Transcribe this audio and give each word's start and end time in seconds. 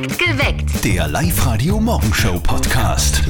Perfekt 0.00 0.18
geweckt. 0.18 0.84
Der 0.84 1.08
Live-Radio 1.08 1.78
Morgenshow 1.78 2.40
Podcast. 2.42 3.22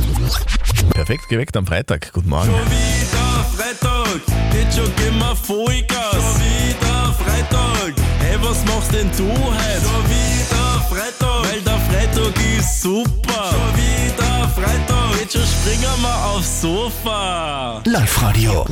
Perfekt 0.95 1.29
geweckt 1.29 1.57
am 1.57 1.67
Freitag. 1.67 2.13
Guten 2.13 2.29
Morgen. 2.29 2.49
wieder 2.49 3.45
Freitag, 3.57 4.21
jetzt 4.55 4.77
schon 4.77 4.95
gehen 4.95 5.19
wir 5.19 5.35
Vollgas. 5.35 6.13
Schon 6.13 6.41
wieder 6.41 7.15
Freitag, 7.15 7.93
hey, 8.21 8.37
was 8.41 8.65
machst 8.67 8.93
denn 8.93 9.11
du 9.17 9.29
heute? 9.29 9.81
Schon 9.83 10.05
wieder 10.11 10.81
Freitag, 10.89 11.51
weil 11.51 11.61
der 11.63 11.79
Freitag 11.79 12.59
ist 12.59 12.83
super. 12.83 13.51
Schon 13.51 13.77
wieder 13.77 14.49
Freitag, 14.55 15.21
jetzt 15.21 15.33
schon 15.33 15.43
springen 15.43 16.03
wir 16.03 16.25
aufs 16.27 16.61
Sofa. 16.61 17.83
Live-Radio. 17.85 18.65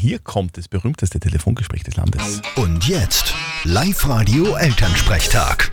Hier 0.00 0.18
kommt 0.18 0.58
das 0.58 0.66
berühmteste 0.66 1.20
Telefongespräch 1.20 1.84
des 1.84 1.94
Landes. 1.94 2.42
Und 2.56 2.88
jetzt 2.88 3.32
Live-Radio 3.62 4.56
Elternsprechtag. 4.56 5.70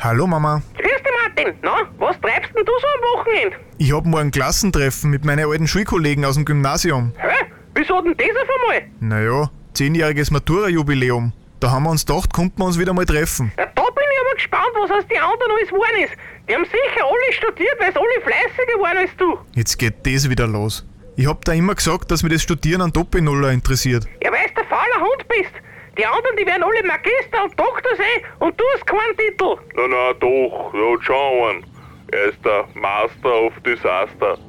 Hallo 0.00 0.26
Mama, 0.26 0.62
Grüß 0.76 0.84
dich, 1.02 1.12
Martin. 1.22 1.54
Na, 1.62 1.72
was 1.98 2.20
treibst 2.20 2.50
denn 2.54 2.64
du 2.64 2.72
so 2.80 2.86
am 2.86 3.18
Wochenende? 3.18 3.56
ich 3.78 3.92
hab 3.92 4.04
morgen 4.06 4.30
Klassentreffen 4.30 5.10
mit 5.10 5.24
meinen 5.24 5.48
alten 5.50 5.66
Schulkollegen 5.66 6.24
aus 6.24 6.34
dem 6.34 6.44
Gymnasium. 6.44 7.12
Hä? 7.18 7.46
Wieso 7.74 8.00
denn 8.02 8.14
das 8.16 8.28
auf 8.42 8.48
einmal? 8.62 8.90
Naja, 9.00 9.50
zehnjähriges 9.74 10.30
Matura-Jubiläum. 10.30 11.32
Da 11.60 11.70
haben 11.70 11.84
wir 11.84 11.90
uns 11.90 12.06
gedacht, 12.06 12.32
konnten 12.32 12.58
wir 12.60 12.66
uns 12.66 12.78
wieder 12.78 12.92
mal 12.92 13.04
treffen. 13.04 13.52
Ja, 13.58 13.66
da 13.74 13.82
bin 13.82 14.04
ich 14.12 14.20
aber 14.20 14.34
gespannt, 14.34 14.70
was 14.80 14.90
aus 14.90 15.06
den 15.08 15.18
anderen 15.18 15.52
alles 15.56 15.68
geworden 15.68 16.04
ist. 16.04 16.12
Die 16.48 16.54
haben 16.54 16.64
sicher 16.64 17.04
alle 17.04 17.32
studiert, 17.32 17.74
weil 17.80 17.92
sie 17.92 17.98
alle 17.98 18.20
fleißiger 18.22 18.80
waren 18.80 18.96
als 18.98 19.10
du. 19.16 19.38
Jetzt 19.54 19.76
geht 19.78 20.06
das 20.06 20.28
wieder 20.30 20.46
los. 20.46 20.86
Ich 21.16 21.26
hab 21.26 21.44
da 21.44 21.52
immer 21.52 21.74
gesagt, 21.74 22.10
dass 22.12 22.22
mich 22.22 22.32
das 22.32 22.42
Studieren 22.42 22.80
an 22.82 22.92
Doppelnuller 22.92 23.50
interessiert. 23.50 24.06
Ja, 24.22 24.30
weil 24.30 24.46
du 24.48 24.54
der 24.54 24.64
fauler 24.66 25.00
Hund 25.00 25.26
bist. 25.28 25.50
Die 25.98 26.06
anderen, 26.06 26.36
die 26.38 26.46
werden 26.46 26.62
alle 26.62 26.86
Magister 26.86 27.42
und 27.42 27.58
Doktor 27.58 27.90
sein 27.96 28.22
und 28.38 28.58
du 28.58 28.64
hast 28.74 28.86
keinen 28.86 29.16
Titel. 29.16 29.56
Na, 29.74 29.82
na, 29.88 30.12
doch, 30.14 30.72
er 30.72 30.92
hat 30.92 31.04
schon 31.04 31.48
einen. 31.48 31.66
Er 32.10 32.24
ist 32.26 32.38
der 32.44 32.66
Master 32.74 33.42
of 33.42 33.52
Disaster. 33.66 34.38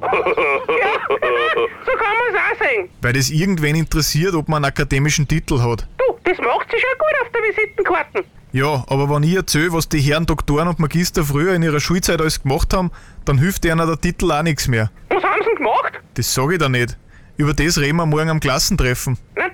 Ja, 0.70 1.60
so 1.84 1.92
kann 1.92 2.14
man 2.16 2.26
es 2.30 2.36
auch 2.36 2.64
sagen. 2.64 2.88
Weil 3.02 3.12
das 3.12 3.30
irgendwen 3.30 3.74
interessiert, 3.76 4.34
ob 4.34 4.48
man 4.48 4.64
einen 4.64 4.70
akademischen 4.72 5.26
Titel 5.26 5.60
hat. 5.60 5.86
Du, 5.98 6.18
das 6.24 6.38
macht 6.38 6.70
sich 6.70 6.80
schon 6.80 6.98
gut 6.98 7.22
auf 7.22 7.28
der 7.32 7.42
Visitenkarten. 7.42 8.24
Ja, 8.52 8.84
aber 8.88 9.10
wenn 9.10 9.22
ich 9.24 9.34
erzähle, 9.34 9.72
was 9.72 9.88
die 9.88 10.00
Herren 10.00 10.26
Doktoren 10.26 10.68
und 10.68 10.78
Magister 10.78 11.24
früher 11.24 11.54
in 11.54 11.62
ihrer 11.62 11.80
Schulzeit 11.80 12.20
alles 12.20 12.42
gemacht 12.42 12.72
haben, 12.72 12.90
dann 13.24 13.38
hilft 13.38 13.64
ihnen 13.64 13.86
der 13.86 14.00
Titel 14.00 14.30
auch 14.32 14.42
nichts 14.42 14.68
mehr. 14.68 14.90
Was 15.08 15.22
haben 15.22 15.40
sie 15.42 15.48
denn 15.48 15.56
gemacht? 15.56 16.00
Das 16.14 16.32
sag 16.32 16.50
ich 16.52 16.58
da 16.58 16.68
nicht. 16.68 16.96
Über 17.36 17.52
das 17.54 17.78
reden 17.78 17.96
wir 17.96 18.06
morgen 18.06 18.30
am 18.30 18.40
Klassentreffen. 18.40 19.18
Na 19.36 19.48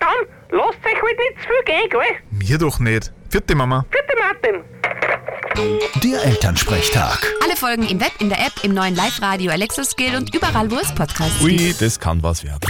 lasst 0.51 0.79
euch 0.85 1.03
halt 1.03 1.19
nicht 1.19 1.43
zu 1.43 1.49
viel 1.49 1.65
gehen, 1.65 1.91
gell? 1.91 2.17
Mir 2.31 2.59
doch 2.59 2.79
nicht. 2.81 3.13
Vierte 3.31 3.55
Mama. 3.55 3.85
Vierte 3.91 4.15
Martin. 4.19 4.65
Der 6.03 6.25
Elternsprechtag. 6.25 7.19
Alle 7.43 7.57
Folgen 7.57 7.89
im 7.89 8.01
Web, 8.01 8.13
in 8.21 8.29
der 8.29 8.39
App, 8.41 8.53
im 8.63 8.75
neuen 8.75 8.95
Live-Radio 8.95 9.51
Alexa 9.51 9.85
Skill 9.85 10.17
und 10.17 10.35
überall, 10.35 10.71
wo 10.71 10.77
es 10.77 10.95
Podcasts 10.95 11.39
gibt. 11.39 11.61
Ui, 11.61 11.75
das 11.81 11.99
kann 11.99 12.23
was 12.23 12.45
werden. 12.45 12.61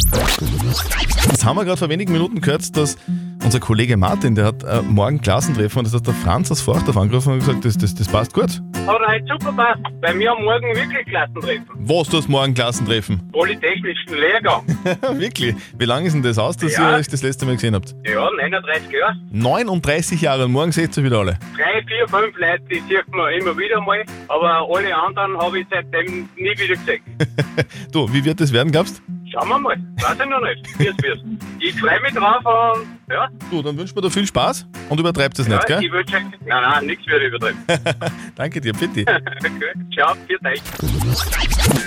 Jetzt 1.28 1.44
haben 1.44 1.56
wir 1.56 1.64
gerade 1.64 1.76
vor 1.78 1.88
wenigen 1.88 2.12
Minuten 2.12 2.40
gehört, 2.40 2.76
dass 2.76 2.96
unser 3.46 3.60
Kollege 3.60 3.96
Martin, 3.96 4.34
der 4.34 4.44
hat 4.46 4.64
äh, 4.64 4.82
morgen 4.82 5.20
Klassentreffen 5.20 5.78
und 5.78 5.84
das 5.86 5.94
hat 5.94 6.04
der 6.04 6.14
Franz 6.14 6.50
aus 6.50 6.60
Forchdorf 6.60 6.96
angerufen 6.96 7.32
und 7.34 7.38
gesagt, 7.38 7.64
das, 7.64 7.78
das, 7.78 7.94
das 7.94 8.08
passt 8.08 8.32
gut. 8.34 8.60
Hat 8.86 8.98
heute 9.06 9.24
super 9.38 9.52
passt, 9.52 9.80
weil 10.00 10.18
wir 10.18 10.30
haben 10.30 10.44
morgen 10.44 10.66
wirklich 10.74 11.06
Klassentreffen. 11.06 11.64
Was, 11.78 12.08
du 12.08 12.16
hast 12.16 12.28
morgen 12.28 12.54
Klassentreffen? 12.54 13.20
Polytechnischen 13.30 14.14
Lehrgang. 14.14 14.64
Wirklich? 15.20 15.54
Wie 15.78 15.84
lange 15.84 16.08
ist 16.08 16.14
denn 16.14 16.22
das 16.24 16.38
aus, 16.38 16.56
dass 16.56 16.76
Ja. 16.76 16.90
ihr 16.90 16.96
euch 16.98 17.06
das 17.06 17.22
letzte 17.22 17.46
Mal 17.46 17.54
gesehen 17.54 17.76
habt? 17.76 17.94
Ja, 18.04 18.28
39 18.36 18.90
Jahre. 18.90 19.16
39 19.30 20.20
Jahre 20.20 20.44
und 20.46 20.52
morgen 20.52 20.72
seht 20.72 20.96
ihr 20.96 21.04
wieder 21.04 21.20
alle. 21.20 21.38
Drei, 21.56 21.82
vier, 21.86 22.08
fünf 22.08 22.36
Leute, 22.38 22.62
die 22.68 22.80
sieht 22.80 23.06
man 23.14 23.32
immer 23.32 23.56
wieder 23.56 23.80
mal, 23.80 24.02
aber 24.26 24.66
alle 24.74 24.96
anderen 24.96 25.38
habe 25.40 25.60
ich 25.60 25.66
seitdem 25.70 26.28
nie 26.36 26.50
wieder 26.58 26.74
gesehen. 26.74 27.02
Du, 27.92 28.12
wie 28.12 28.24
wird 28.24 28.40
das 28.40 28.52
werden, 28.52 28.72
glaubst 28.72 29.00
Schauen 29.36 29.48
wir 29.50 29.58
mal, 29.58 29.76
weiß 29.96 30.18
ich 30.18 30.30
noch 30.30 30.40
nicht, 30.40 30.78
wie 30.78 30.86
es 30.86 30.96
wird. 31.02 31.20
Ich 31.58 31.78
freue 31.78 32.00
mich 32.00 32.14
drauf 32.14 32.38
und 32.38 32.88
ja, 33.12 33.28
du? 33.50 33.60
Dann 33.60 33.76
wünschen 33.76 33.94
wir 33.94 34.00
dir 34.00 34.10
viel 34.10 34.26
Spaß 34.26 34.66
und 34.88 34.98
übertreibt 34.98 35.38
es 35.38 35.46
ja 35.46 35.56
nicht, 35.56 35.66
gell? 35.66 35.84
ich 35.84 35.92
würde 35.92 36.10
schon, 36.10 36.32
nein, 36.46 36.62
nein, 36.62 36.86
nichts 36.86 37.06
wird 37.06 37.22
übertrieben. 37.22 37.62
Danke 38.34 38.62
dir, 38.62 38.72
bitte. 38.72 39.04
Gut, 39.04 39.94
Ciao, 39.94 40.14
viert 40.26 40.42
euch. 40.42 40.62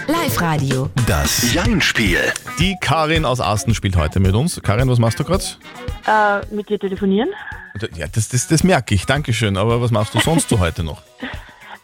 Live-Radio. 0.07 0.91
Das 1.07 1.51
Jein-Spiel. 1.51 2.19
Die 2.59 2.77
Karin 2.79 3.25
aus 3.25 3.41
Asten 3.41 3.73
spielt 3.73 3.95
heute 3.95 4.19
mit 4.19 4.35
uns. 4.35 4.61
Karin, 4.61 4.87
was 4.87 4.99
machst 4.99 5.19
du 5.19 5.23
gerade? 5.23 5.43
Äh, 6.05 6.53
mit 6.53 6.69
dir 6.69 6.77
telefonieren. 6.77 7.29
Ja, 7.95 8.05
das, 8.13 8.29
das, 8.29 8.47
das 8.47 8.63
merke 8.63 8.93
ich, 8.93 9.07
Dankeschön. 9.07 9.57
Aber 9.57 9.81
was 9.81 9.89
machst 9.89 10.13
du 10.13 10.19
sonst 10.19 10.49
so 10.49 10.59
heute 10.59 10.83
noch? 10.83 11.01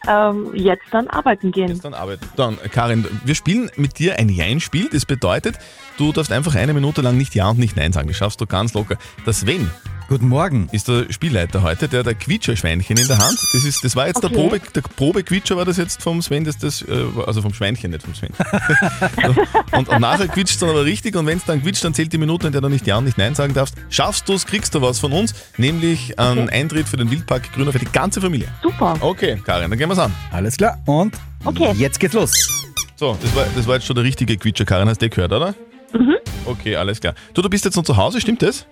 Ähm, 0.07 0.51
jetzt 0.53 0.85
dann 0.91 1.07
arbeiten 1.07 1.51
gehen. 1.51 1.79
Dann 1.81 1.93
arbeiten. 1.93 2.27
Dann, 2.35 2.57
Karin, 2.71 3.05
wir 3.23 3.35
spielen 3.35 3.69
mit 3.75 3.99
dir 3.99 4.17
ein 4.17 4.29
Jein-Spiel. 4.29 4.89
Das 4.91 5.05
bedeutet, 5.05 5.57
du 5.97 6.11
darfst 6.11 6.31
einfach 6.31 6.55
eine 6.55 6.73
Minute 6.73 7.01
lang 7.01 7.17
nicht 7.17 7.35
Ja 7.35 7.49
und 7.49 7.59
nicht 7.59 7.75
Nein 7.75 7.93
sagen. 7.93 8.07
Das 8.07 8.17
schaffst 8.17 8.41
du 8.41 8.45
ganz 8.45 8.73
locker. 8.73 8.97
Der 9.25 9.33
Sven 9.33 9.69
Guten 10.07 10.27
Morgen. 10.27 10.69
ist 10.71 10.87
der 10.87 11.11
Spielleiter 11.11 11.63
heute, 11.63 11.87
der 11.87 12.01
hat 12.01 12.07
ein 12.07 12.17
Quietscherschweinchen 12.19 12.95
in 12.95 13.07
der 13.07 13.17
Hand. 13.17 13.39
Das, 13.53 13.63
ist, 13.63 13.83
das 13.83 13.95
war 13.95 14.05
jetzt 14.05 14.21
der 14.21 14.29
Okay. 14.29 14.35
Probe, 14.39 14.61
der 14.75 14.81
Probequietscher 14.81 15.57
war 15.57 15.65
das 15.65 15.77
jetzt 15.77 15.99
vom 16.03 16.21
Sven, 16.21 16.43
das, 16.43 16.59
das, 16.59 16.83
äh, 16.83 17.05
also 17.25 17.41
vom 17.41 17.55
Schweinchen, 17.55 17.89
nicht 17.89 18.03
vom 18.03 18.13
Sven. 18.13 18.29
und, 19.71 19.89
und 19.89 19.99
nachher 19.99 20.27
quietscht 20.27 20.53
es 20.53 20.59
dann 20.59 20.69
aber 20.69 20.85
richtig 20.85 21.15
und 21.15 21.25
wenn 21.25 21.39
es 21.39 21.45
dann 21.45 21.59
quietscht, 21.63 21.83
dann 21.83 21.95
zählt 21.95 22.13
die 22.13 22.19
Minute, 22.19 22.45
in 22.45 22.53
der 22.53 22.61
du 22.61 22.69
nicht 22.69 22.85
Ja 22.85 22.97
und 22.99 23.05
nicht 23.05 23.17
Nein 23.17 23.33
sagen 23.33 23.55
darfst. 23.55 23.75
Schaffst 23.89 24.29
du 24.29 24.33
es, 24.33 24.45
kriegst 24.45 24.75
du 24.75 24.81
was 24.81 24.99
von 24.99 25.11
uns, 25.11 25.33
nämlich 25.57 26.19
einen 26.19 26.49
Eintritt 26.49 26.87
für 26.87 26.97
den 26.97 27.09
Wildpark 27.09 27.51
Grüner 27.53 27.71
für 27.71 27.79
die 27.79 27.91
ganze 27.91 28.21
Familie. 28.21 28.47
Super. 28.61 28.95
Okay, 29.01 29.41
Karin, 29.43 29.71
dann 29.71 29.79
gehen 29.79 29.89
wir's 29.89 29.97
an. 29.99 30.13
Alles 30.31 30.55
klar. 30.57 30.77
Und 30.85 31.15
Okay. 31.45 31.71
jetzt 31.77 31.99
geht's 31.99 32.13
los. 32.13 32.31
So, 32.95 33.17
das 33.21 33.35
war, 33.35 33.45
das 33.55 33.65
war 33.67 33.75
jetzt 33.75 33.87
schon 33.87 33.95
der 33.95 34.05
richtige 34.05 34.37
Quietscher, 34.37 34.65
Karin, 34.65 34.87
hast 34.87 35.01
du 35.01 35.09
gehört, 35.09 35.31
oder? 35.33 35.55
Mhm. 35.93 36.15
Okay, 36.45 36.75
alles 36.75 37.01
klar. 37.01 37.15
Du, 37.33 37.41
du 37.41 37.49
bist 37.49 37.65
jetzt 37.65 37.75
noch 37.75 37.83
zu 37.83 37.97
Hause, 37.97 38.21
stimmt 38.21 38.43
das? 38.43 38.67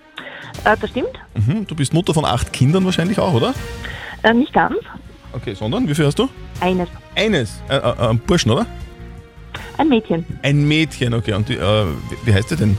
Äh, 0.65 0.77
das 0.79 0.89
stimmt. 0.89 1.19
Mhm. 1.35 1.67
Du 1.67 1.75
bist 1.75 1.93
Mutter 1.93 2.13
von 2.13 2.25
acht 2.25 2.53
Kindern 2.53 2.85
wahrscheinlich 2.85 3.19
auch, 3.19 3.33
oder? 3.33 3.53
Äh, 4.23 4.33
nicht 4.33 4.53
ganz. 4.53 4.75
Okay, 5.33 5.53
sondern, 5.53 5.87
wie 5.87 5.95
viel 5.95 6.05
hast 6.05 6.19
du? 6.19 6.29
Eines. 6.61 6.87
Eines. 7.15 7.61
Äh, 7.69 7.77
äh, 7.77 8.09
ein 8.09 8.19
Burschen, 8.19 8.51
oder? 8.51 8.65
Ein 9.77 9.89
Mädchen. 9.89 10.25
Ein 10.43 10.67
Mädchen, 10.67 11.13
okay. 11.13 11.33
Und 11.33 11.49
die, 11.49 11.55
äh, 11.55 11.85
wie, 11.85 12.27
wie 12.27 12.33
heißt 12.33 12.49
sie 12.49 12.55
denn? 12.55 12.77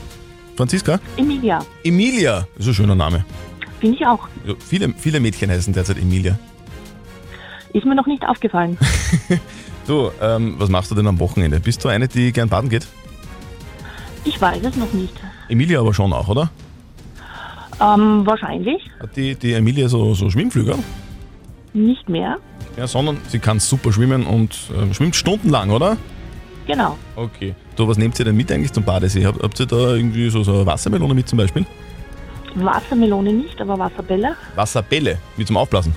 Franziska? 0.55 0.99
Emilia. 1.17 1.59
Emilia. 1.83 2.47
Das 2.55 2.65
ist 2.65 2.71
ein 2.71 2.75
schöner 2.75 2.95
Name. 2.95 3.25
Finde 3.79 3.97
ich 3.97 4.05
auch. 4.05 4.27
Ja, 4.45 4.53
viele, 4.57 4.93
viele 4.97 5.19
Mädchen 5.19 5.51
heißen 5.51 5.73
derzeit 5.73 5.97
Emilia. 5.97 6.39
Ist 7.73 7.85
mir 7.85 7.95
noch 7.95 8.07
nicht 8.07 8.25
aufgefallen. 8.25 8.77
Du, 9.87 10.09
ähm, 10.19 10.55
was 10.57 10.69
machst 10.69 10.89
du 10.89 10.95
denn 10.95 11.05
am 11.05 11.19
Wochenende? 11.19 11.59
Bist 11.59 11.83
du 11.83 11.89
eine, 11.89 12.07
die 12.07 12.31
gern 12.31 12.49
baden 12.49 12.69
geht? 12.69 12.87
Ich 14.23 14.41
weiß 14.41 14.63
es 14.63 14.75
noch 14.77 14.91
nicht. 14.93 15.13
Emilia 15.47 15.79
aber 15.79 15.93
schon 15.93 16.11
auch, 16.11 16.27
oder? 16.27 16.49
Ähm, 17.81 18.25
wahrscheinlich. 18.25 18.81
Hat 19.01 19.15
die, 19.15 19.35
die 19.35 19.53
Emilia 19.53 19.87
so, 19.89 20.13
so 20.13 20.29
Schwimmflügel? 20.29 20.75
Nicht 21.73 22.07
mehr. 22.07 22.37
Ja, 22.77 22.87
sondern 22.87 23.17
sie 23.27 23.39
kann 23.39 23.59
super 23.59 23.91
schwimmen 23.91 24.25
und 24.25 24.57
äh, 24.71 24.93
schwimmt 24.93 25.15
stundenlang, 25.15 25.69
oder? 25.71 25.97
Genau. 26.67 26.97
Okay. 27.15 27.53
Du, 27.75 27.87
was 27.87 27.97
nehmt 27.97 28.17
ihr 28.17 28.25
denn 28.25 28.35
mit 28.35 28.51
eigentlich 28.51 28.71
zum 28.73 28.83
Badesee? 28.83 29.25
Habt, 29.25 29.43
habt 29.43 29.59
ihr 29.59 29.65
da 29.65 29.93
irgendwie 29.95 30.29
so, 30.29 30.41
so 30.43 30.53
eine 30.53 30.65
Wassermelone 30.65 31.13
mit 31.13 31.27
zum 31.27 31.37
Beispiel? 31.37 31.65
Wassermelone 32.55 33.33
nicht, 33.33 33.59
aber 33.61 33.77
Wasserbälle. 33.77 34.35
Wasserbälle, 34.55 35.17
wie 35.35 35.43
zum 35.45 35.57
Aufblasen. 35.57 35.93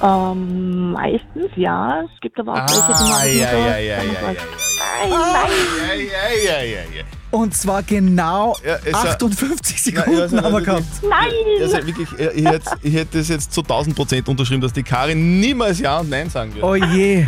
Ähm, 0.00 0.92
meistens, 0.92 1.50
ja. 1.56 2.02
Es 2.02 2.20
gibt 2.20 2.38
aber 2.38 2.52
auch 2.54 2.58
welche, 2.58 2.76
die 2.76 2.92
Ah, 2.92 3.08
machen 3.08 3.26
ja, 3.26 3.52
ja, 3.58 3.78
ja, 3.78 3.78
ja, 3.78 3.96
mal- 4.22 4.34
ja, 4.34 4.40
Nein, 4.78 5.10
nein. 5.10 6.00
Ja, 6.46 6.52
ja, 6.52 6.62
ja, 6.62 6.62
ja, 6.62 6.80
ja. 6.98 7.04
Und 7.30 7.54
zwar 7.54 7.82
genau 7.82 8.56
Ja, 8.64 8.76
es 8.84 8.92
war- 8.92 9.04
58 9.06 9.76
Na, 9.94 10.00
Sekunden 10.02 10.20
also, 10.22 10.36
haben 10.38 10.42
wir 10.44 10.54
also 10.54 10.64
gehabt. 10.64 10.84
Nein! 11.02 11.62
Also 11.62 11.86
wirklich, 11.86 12.08
ich 12.34 12.44
hätte, 12.46 12.70
ich 12.82 12.94
hätte 12.94 13.18
das 13.18 13.28
jetzt 13.28 13.52
zu 13.52 13.60
1000 13.62 13.94
Prozent 13.94 14.28
unterschrieben, 14.28 14.62
dass 14.62 14.72
die 14.72 14.82
Karin 14.82 15.38
niemals 15.40 15.78
Ja 15.78 15.98
und 15.98 16.08
Nein 16.10 16.30
sagen 16.30 16.54
wird. 16.54 16.64
Oh 16.64 16.74
je. 16.74 17.24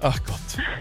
Ach 0.00 0.18
Gott. 0.26 0.36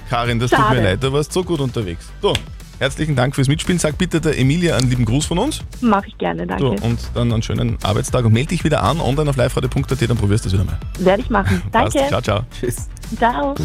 Karin, 0.10 0.40
das 0.40 0.52
tut 0.52 0.60
Schade. 0.60 0.76
mir 0.76 0.84
leid, 0.84 1.04
du 1.04 1.12
warst 1.14 1.32
so 1.32 1.44
gut 1.44 1.60
unterwegs. 1.62 2.06
So, 2.22 2.34
herzlichen 2.80 3.16
Dank 3.16 3.36
fürs 3.36 3.48
Mitspielen. 3.48 3.80
Sag 3.80 3.98
bitte 3.98 4.20
der 4.22 4.38
Emilia 4.38 4.76
einen 4.76 4.90
lieben 4.90 5.06
Gruß 5.06 5.26
von 5.26 5.38
uns. 5.40 5.62
Mache 5.82 6.08
ich 6.08 6.18
gerne, 6.18 6.46
So, 6.60 6.70
danke. 6.72 6.84
und 6.86 7.00
dann 7.14 7.32
einen 7.32 7.42
schönen 7.44 7.78
Arbeitstag 7.84 8.26
und 8.26 8.34
melde 8.34 8.50
dich 8.50 8.64
wieder 8.64 8.84
an 8.84 9.00
online 9.00 9.30
auf 9.30 9.38
liveradio.at, 9.38 10.10
dann 10.10 10.18
probierst 10.18 10.44
du 10.46 10.50
es 10.50 10.54
wieder 10.54 10.66
mal. 10.66 10.78
Werde 11.00 11.22
ich 11.24 11.30
machen. 11.30 11.62
Passt. 11.72 11.96
Danke. 11.96 12.10
Ciao, 12.10 12.22
ciao. 12.22 12.42
Tschüss. 12.60 12.88
Ciao. 13.18 13.56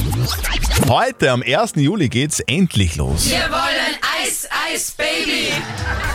Heute, 0.89 1.33
am 1.33 1.43
1. 1.43 1.73
Juli, 1.77 2.09
geht's 2.09 2.39
endlich 2.41 2.97
los. 2.97 3.29
Wir 3.29 3.39
wollen 3.51 4.02
Eis, 4.23 4.49
Eis, 4.71 4.91
Baby. 4.93 5.49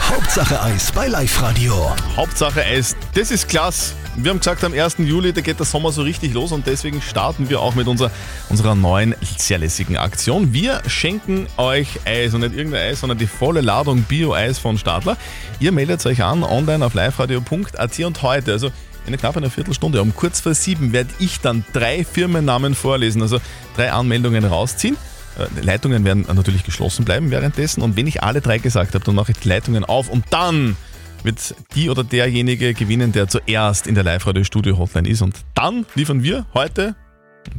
Hauptsache 0.09 0.61
Eis 0.61 0.93
bei 0.93 1.07
Live-Radio. 1.07 1.93
Hauptsache 2.15 2.63
Eis, 2.63 2.95
das 3.15 3.31
ist 3.31 3.49
klasse. 3.49 3.95
Wir 4.15 4.31
haben 4.31 4.37
gesagt, 4.37 4.63
am 4.63 4.71
1. 4.71 4.97
Juli, 4.99 5.33
da 5.33 5.41
geht 5.41 5.59
der 5.59 5.65
Sommer 5.65 5.91
so 5.91 6.03
richtig 6.03 6.33
los 6.33 6.53
und 6.53 6.65
deswegen 6.67 7.01
starten 7.01 7.49
wir 7.49 7.59
auch 7.59 7.75
mit 7.75 7.87
unserer, 7.87 8.11
unserer 8.47 8.75
neuen, 8.75 9.13
sehr 9.37 9.57
lässigen 9.57 9.97
Aktion. 9.97 10.53
Wir 10.53 10.81
schenken 10.87 11.47
euch 11.57 11.99
Eis 12.05 12.33
und 12.33 12.41
nicht 12.41 12.55
irgendein 12.55 12.91
Eis, 12.91 13.01
sondern 13.01 13.17
die 13.17 13.27
volle 13.27 13.59
Ladung 13.59 14.03
Bio-Eis 14.03 14.57
von 14.57 14.77
Stadler. 14.77 15.17
Ihr 15.59 15.73
meldet 15.73 16.05
euch 16.05 16.23
an 16.23 16.43
online 16.43 16.85
auf 16.85 16.93
liveradio.at 16.93 17.99
und 17.99 18.21
heute, 18.21 18.53
also 18.53 18.71
in 19.05 19.17
knapp 19.17 19.35
einer 19.35 19.49
Viertelstunde, 19.49 20.01
um 20.01 20.15
kurz 20.15 20.39
vor 20.39 20.53
sieben, 20.53 20.93
werde 20.93 21.09
ich 21.19 21.41
dann 21.41 21.65
drei 21.73 22.05
Firmennamen 22.05 22.73
vorlesen, 22.73 23.21
also 23.21 23.41
drei 23.75 23.91
Anmeldungen 23.91 24.45
rausziehen. 24.45 24.95
Äh, 25.37 25.61
Leitungen 25.61 26.03
werden 26.03 26.25
natürlich 26.33 26.63
geschlossen 26.63 27.05
bleiben 27.05 27.31
währenddessen 27.31 27.81
und 27.81 27.95
wenn 27.95 28.07
ich 28.07 28.23
alle 28.23 28.41
drei 28.41 28.57
gesagt 28.57 28.95
habe, 28.95 29.05
dann 29.05 29.15
mache 29.15 29.31
ich 29.31 29.39
die 29.39 29.47
Leitungen 29.47 29.85
auf 29.85 30.09
und 30.09 30.25
dann 30.31 30.75
wird 31.23 31.55
die 31.75 31.89
oder 31.89 32.03
derjenige 32.03 32.73
gewinnen, 32.73 33.11
der 33.11 33.27
zuerst 33.27 33.87
in 33.87 33.95
der 33.95 34.03
Live-Radio-Studio-Hotline 34.03 35.09
ist. 35.09 35.21
Und 35.21 35.35
dann 35.55 35.85
liefern 35.95 36.23
wir 36.23 36.45
heute, 36.53 36.95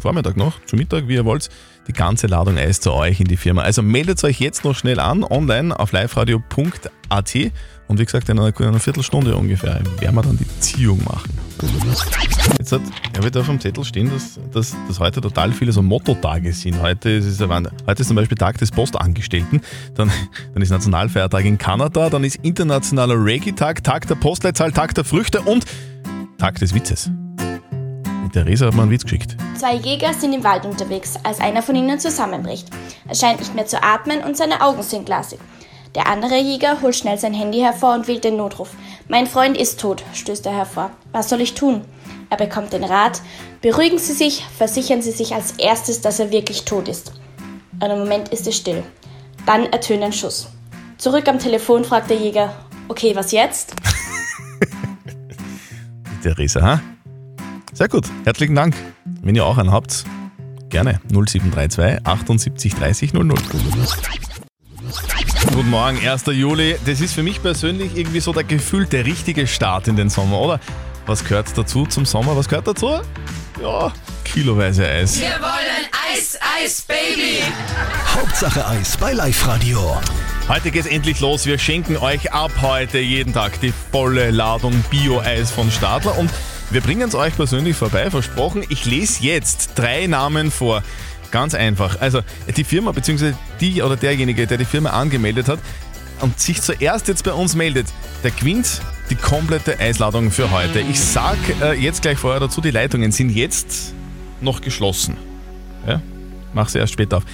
Vormittag 0.01 0.37
noch, 0.37 0.65
zu 0.65 0.77
Mittag, 0.77 1.09
wie 1.09 1.15
ihr 1.15 1.25
wollt, 1.25 1.49
die 1.87 1.93
ganze 1.93 2.27
Ladung 2.27 2.59
Eis 2.59 2.81
zu 2.81 2.93
euch 2.93 3.21
in 3.21 3.27
die 3.27 3.37
Firma. 3.37 3.63
Also 3.63 3.83
meldet 3.83 4.23
euch 4.25 4.41
jetzt 4.41 4.65
noch 4.65 4.75
schnell 4.75 5.01
an, 5.01 5.25
online 5.25 5.79
auf 5.79 5.93
liveradio.at 5.93 7.35
und 7.89 7.99
wie 7.99 8.05
gesagt, 8.05 8.29
in 8.29 8.39
einer, 8.39 8.59
in 8.61 8.67
einer 8.67 8.79
Viertelstunde 8.79 9.35
ungefähr 9.35 9.81
werden 9.99 10.15
wir 10.15 10.23
dann 10.23 10.37
die 10.37 10.61
Ziehung 10.61 11.03
machen. 11.05 11.33
Jetzt 12.59 12.73
hat, 12.73 12.83
ja, 13.17 13.23
wird 13.23 13.37
auf 13.37 13.47
dem 13.47 13.59
Zettel 13.59 13.83
stehen, 13.85 14.11
dass, 14.11 14.39
dass, 14.53 14.77
dass 14.87 15.01
heute 15.01 15.21
total 15.21 15.53
viele 15.53 15.73
so 15.73 15.83
Motto-Tage 15.83 16.53
sind. 16.53 16.81
Heute 16.81 17.11
ist, 17.11 17.25
es, 17.25 17.41
heute 17.41 17.73
ist 18.03 18.07
zum 18.07 18.17
Beispiel 18.17 18.37
Tag 18.37 18.59
des 18.59 18.71
Postangestellten, 18.71 19.63
dann, 19.95 20.11
dann 20.53 20.63
ist 20.63 20.71
Nationalfeiertag 20.71 21.45
in 21.47 21.57
Kanada, 21.57 22.11
dann 22.11 22.25
ist 22.25 22.37
internationaler 22.37 23.15
Reggae-Tag, 23.15 23.83
Tag 23.83 24.07
der 24.07 24.17
Postleitzahl, 24.17 24.71
Tag 24.73 24.95
der 24.95 25.05
Früchte 25.05 25.41
und 25.41 25.65
Tag 26.37 26.57
des 26.57 26.75
Witzes. 26.75 27.11
Die 28.29 28.33
Theresa 28.33 28.67
hat 28.67 28.75
mir 28.75 28.83
einen 28.83 28.91
Witz 28.91 29.05
geschickt. 29.05 29.37
Zwei 29.57 29.77
Jäger 29.77 30.13
sind 30.13 30.35
im 30.35 30.45
Wald 30.45 30.67
unterwegs, 30.67 31.15
als 31.23 31.41
einer 31.41 31.63
von 31.63 31.75
ihnen 31.75 31.99
zusammenbricht. 31.99 32.69
Er 33.09 33.15
scheint 33.15 33.39
nicht 33.39 33.55
mehr 33.55 33.65
zu 33.65 33.83
atmen 33.83 34.23
und 34.23 34.37
seine 34.37 34.61
Augen 34.61 34.83
sind 34.83 35.07
glasig. 35.07 35.39
Der 35.95 36.09
andere 36.09 36.37
Jäger 36.37 36.83
holt 36.83 36.95
schnell 36.95 37.17
sein 37.17 37.33
Handy 37.33 37.61
hervor 37.61 37.95
und 37.95 38.07
wählt 38.07 38.25
den 38.25 38.37
Notruf. 38.37 38.73
Mein 39.09 39.27
Freund 39.27 39.57
ist 39.57 39.81
tot, 39.81 40.05
stößt 40.13 40.45
er 40.45 40.53
hervor. 40.53 40.91
Was 41.11 41.31
soll 41.31 41.41
ich 41.41 41.55
tun? 41.55 41.87
Er 42.29 42.37
bekommt 42.37 42.75
den 42.75 42.85
Rat. 42.85 43.23
Beruhigen 43.63 43.99
Sie 43.99 44.13
sich, 44.13 44.45
versichern 44.59 45.01
Sie 45.01 45.13
sich 45.13 45.35
als 45.35 45.53
erstes, 45.53 46.03
dass 46.03 46.21
er 46.21 46.31
wirklich 46.31 46.67
tot 46.67 46.87
ist. 46.87 47.13
Einen 47.81 48.01
Moment 48.01 48.29
ist 48.29 48.47
es 48.47 48.59
still. 48.59 48.83
Dann 49.47 49.65
ertönt 49.73 50.03
ein 50.03 50.13
Schuss. 50.13 50.51
Zurück 50.99 51.27
am 51.29 51.39
Telefon 51.39 51.83
fragt 51.83 52.11
der 52.11 52.19
Jäger, 52.19 52.53
okay, 52.89 53.17
was 53.17 53.33
jetzt? 53.33 53.75
Theresa, 56.23 56.61
ha? 56.61 56.81
Sehr 57.79 57.87
gut, 57.87 58.09
herzlichen 58.25 58.57
Dank. 58.57 58.75
Wenn 59.23 59.37
ihr 59.37 59.47
auch 59.47 59.57
einen 59.57 59.71
habt, 59.71 60.05
gerne 60.69 61.01
0732 61.13 62.05
78 62.05 62.75
30 62.75 63.13
00. 63.13 63.39
Guten 65.55 65.71
Morgen, 65.71 65.97
1. 66.05 66.25
Juli. 66.27 66.75
Das 66.87 67.01
ist 67.01 67.15
für 67.15 67.23
mich 67.23 67.41
persönlich 67.41 67.97
irgendwie 67.97 68.19
so 68.19 68.33
der 68.33 68.43
gefühlte 68.43 69.05
richtige 69.05 69.47
Start 69.47 69.87
in 69.87 69.95
den 69.95 70.11
Sommer, 70.11 70.41
oder? 70.41 70.61
Was 71.07 71.23
gehört 71.23 71.57
dazu 71.57 71.87
zum 71.87 72.05
Sommer? 72.05 72.37
Was 72.37 72.49
gehört 72.49 72.67
dazu? 72.67 72.99
Ja, 73.63 73.93
kiloweise 74.25 74.85
Eis. 74.85 75.21
Wir 75.21 75.29
wollen 75.29 75.87
Eis, 76.13 76.37
Eis, 76.61 76.83
Baby. 76.83 77.45
Hauptsache 78.13 78.67
Eis 78.67 78.97
bei 78.97 79.13
Live 79.13 79.47
Radio. 79.47 79.97
Heute 80.49 80.73
geht's 80.73 80.89
endlich 80.89 81.21
los. 81.21 81.47
Wir 81.47 81.59
schenken 81.59 81.97
euch 81.99 82.33
ab 82.33 82.51
heute 82.61 82.99
jeden 82.99 83.35
Tag 83.35 83.61
die 83.61 83.73
volle 83.93 84.33
Ladung 84.33 84.73
Bio-Eis 84.91 85.53
von 85.53 85.71
Stadler 85.71 86.19
und 86.19 86.29
wir 86.71 86.81
bringen 86.81 87.09
es 87.09 87.15
euch 87.15 87.35
persönlich 87.35 87.77
vorbei, 87.77 88.11
versprochen. 88.11 88.65
Ich 88.69 88.85
lese 88.85 89.25
jetzt 89.25 89.73
drei 89.75 90.07
Namen 90.07 90.51
vor. 90.51 90.83
Ganz 91.31 91.55
einfach. 91.55 92.01
Also 92.01 92.21
die 92.57 92.65
Firma 92.65 92.93
bzw. 92.93 93.33
die 93.61 93.83
oder 93.83 93.97
derjenige, 93.97 94.47
der 94.47 94.59
die 94.59 94.65
Firma 94.65 94.91
angemeldet 94.91 95.49
hat 95.49 95.59
und 96.21 96.39
sich 96.39 96.61
zuerst 96.63 97.09
jetzt 97.09 97.25
bei 97.25 97.33
uns 97.33 97.55
meldet, 97.55 97.87
der 98.23 98.31
gewinnt 98.31 98.81
die 99.11 99.15
komplette 99.15 99.79
Eisladung 99.79 100.31
für 100.31 100.51
heute. 100.51 100.81
Ich 100.81 101.01
sag 101.01 101.39
äh, 101.63 101.73
jetzt 101.73 102.03
gleich 102.03 102.19
vorher 102.19 102.41
dazu, 102.41 102.61
die 102.61 102.71
Leitungen 102.71 103.13
sind 103.13 103.31
jetzt 103.31 103.95
noch 104.41 104.61
geschlossen. 104.61 105.17
Ja? 105.87 106.03
Mach 106.53 106.69
sie 106.69 106.79
erst 106.79 106.93
später 106.93 107.19
auf. 107.19 107.25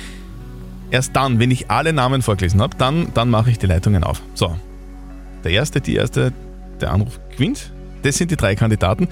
Erst 0.90 1.16
dann, 1.16 1.40
wenn 1.40 1.50
ich 1.50 1.70
alle 1.70 1.92
Namen 1.92 2.22
vorgelesen 2.22 2.60
habe, 2.60 2.76
dann, 2.76 3.12
dann 3.14 3.30
mache 3.30 3.50
ich 3.50 3.58
die 3.58 3.66
Leitungen 3.66 4.04
auf. 4.04 4.22
So, 4.34 4.56
der 5.42 5.52
erste, 5.52 5.80
die 5.80 5.96
erste, 5.96 6.32
der 6.80 6.92
Anruf 6.92 7.18
gewinnt. 7.30 7.72
Das 8.04 8.18
sind 8.18 8.30
die 8.30 8.36
drei 8.36 8.54
Kandidaten. 8.54 9.08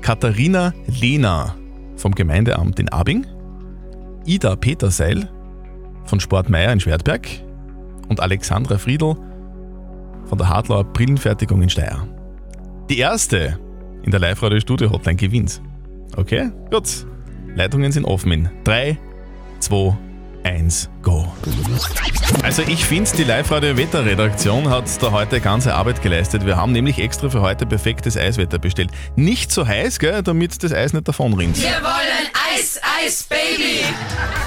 Katharina 0.00 0.72
Lehner 0.86 1.56
vom 1.96 2.14
Gemeindeamt 2.14 2.78
in 2.78 2.88
Abing, 2.88 3.26
Ida 4.24 4.54
Peterseil 4.54 5.28
von 6.04 6.20
Sport 6.20 6.48
Meier 6.48 6.72
in 6.72 6.78
Schwertberg 6.78 7.28
und 8.08 8.20
Alexandra 8.20 8.78
Friedl 8.78 9.16
von 10.24 10.38
der 10.38 10.48
Hartlauer 10.48 10.84
Brillenfertigung 10.84 11.62
in 11.62 11.68
Steyr. 11.68 12.06
Die 12.88 12.98
erste 12.98 13.58
in 14.04 14.12
der 14.12 14.20
Live-Radio-Studio-Hotline 14.20 15.16
gewinnt. 15.16 15.60
Okay, 16.16 16.50
gut. 16.70 17.06
Leitungen 17.56 17.90
sind 17.90 18.04
offen 18.04 18.30
in 18.30 18.48
3, 18.62 18.96
2, 19.58 19.98
1, 20.48 20.88
go. 21.02 21.30
Also 22.42 22.62
ich 22.62 22.82
finde, 22.86 23.10
die 23.18 23.24
Live-Radio-Wetter-Redaktion 23.24 24.70
hat 24.70 24.84
da 25.02 25.12
heute 25.12 25.42
ganze 25.42 25.74
Arbeit 25.74 26.00
geleistet. 26.00 26.46
Wir 26.46 26.56
haben 26.56 26.72
nämlich 26.72 26.98
extra 26.98 27.28
für 27.28 27.42
heute 27.42 27.66
perfektes 27.66 28.16
Eiswetter 28.16 28.58
bestellt. 28.58 28.90
Nicht 29.14 29.52
so 29.52 29.66
heiß, 29.66 29.98
gell, 29.98 30.22
damit 30.22 30.62
das 30.62 30.72
Eis 30.72 30.94
nicht 30.94 31.06
davonrinnt. 31.06 31.60
Wir 31.60 31.68
wollen 31.82 32.37
Eis, 32.58 32.80
Eis, 32.82 33.22
Baby. 33.22 33.84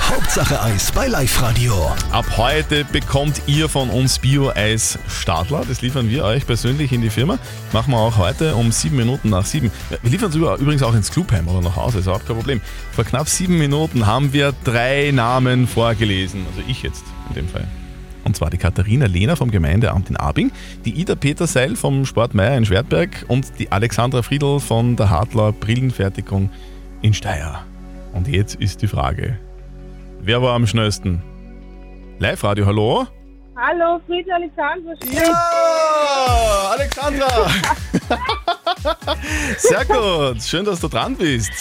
Hauptsache 0.09 0.61
Eis 0.61 0.91
bei 0.91 1.07
Live 1.07 1.41
Radio. 1.41 1.91
Ab 2.11 2.25
heute 2.35 2.83
bekommt 2.83 3.41
ihr 3.47 3.69
von 3.69 3.89
uns 3.89 4.19
Bio-Eis 4.19 4.99
Stadler. 5.07 5.63
Das 5.65 5.81
liefern 5.81 6.09
wir 6.09 6.25
euch 6.25 6.45
persönlich 6.45 6.91
in 6.91 7.01
die 7.01 7.09
Firma. 7.09 7.39
Machen 7.71 7.91
wir 7.91 7.99
auch 7.99 8.17
heute 8.17 8.55
um 8.55 8.73
sieben 8.73 8.97
Minuten 8.97 9.29
nach 9.29 9.45
sieben. 9.45 9.71
Wir 10.01 10.11
liefern 10.11 10.29
es 10.29 10.35
übrigens 10.35 10.83
auch 10.83 10.93
ins 10.93 11.09
Clubheim 11.09 11.47
oder 11.47 11.61
nach 11.61 11.77
Hause, 11.77 11.99
ist 11.99 12.09
auch 12.09 12.25
kein 12.25 12.35
Problem. 12.35 12.59
Vor 12.91 13.05
knapp 13.05 13.29
sieben 13.29 13.57
Minuten 13.57 14.05
haben 14.05 14.33
wir 14.33 14.53
drei 14.65 15.11
Namen 15.13 15.65
vorgelesen. 15.65 16.45
Also 16.49 16.67
ich 16.67 16.83
jetzt 16.83 17.05
in 17.29 17.35
dem 17.35 17.47
Fall. 17.47 17.65
Und 18.25 18.35
zwar 18.35 18.49
die 18.49 18.57
Katharina 18.57 19.05
Lehner 19.05 19.37
vom 19.37 19.51
Gemeindeamt 19.51 20.09
in 20.09 20.17
Abing, 20.17 20.51
die 20.83 20.99
Ida 20.99 21.15
Peterseil 21.15 21.77
vom 21.77 22.05
Sport 22.05 22.33
Meier 22.33 22.57
in 22.57 22.65
Schwertberg 22.65 23.23
und 23.29 23.57
die 23.57 23.71
Alexandra 23.71 24.21
Friedl 24.21 24.59
von 24.59 24.97
der 24.97 25.09
Hartler 25.09 25.53
Brillenfertigung 25.53 26.49
in 27.01 27.13
Steyr. 27.13 27.63
Und 28.13 28.27
jetzt 28.27 28.55
ist 28.55 28.81
die 28.81 28.87
Frage, 28.87 29.37
wer 30.19 30.41
war 30.41 30.53
am 30.53 30.67
schnellsten? 30.67 31.21
Live-Radio, 32.19 32.65
hallo? 32.65 33.07
Hallo, 33.55 33.99
Friedel 34.05 34.33
Alexander. 34.33 34.93
Ja, 35.11 36.71
Alexandra! 36.71 37.49
Sehr 39.57 39.85
gut, 39.85 40.41
schön, 40.41 40.65
dass 40.65 40.79
du 40.79 40.87
dran 40.87 41.15
bist. 41.15 41.51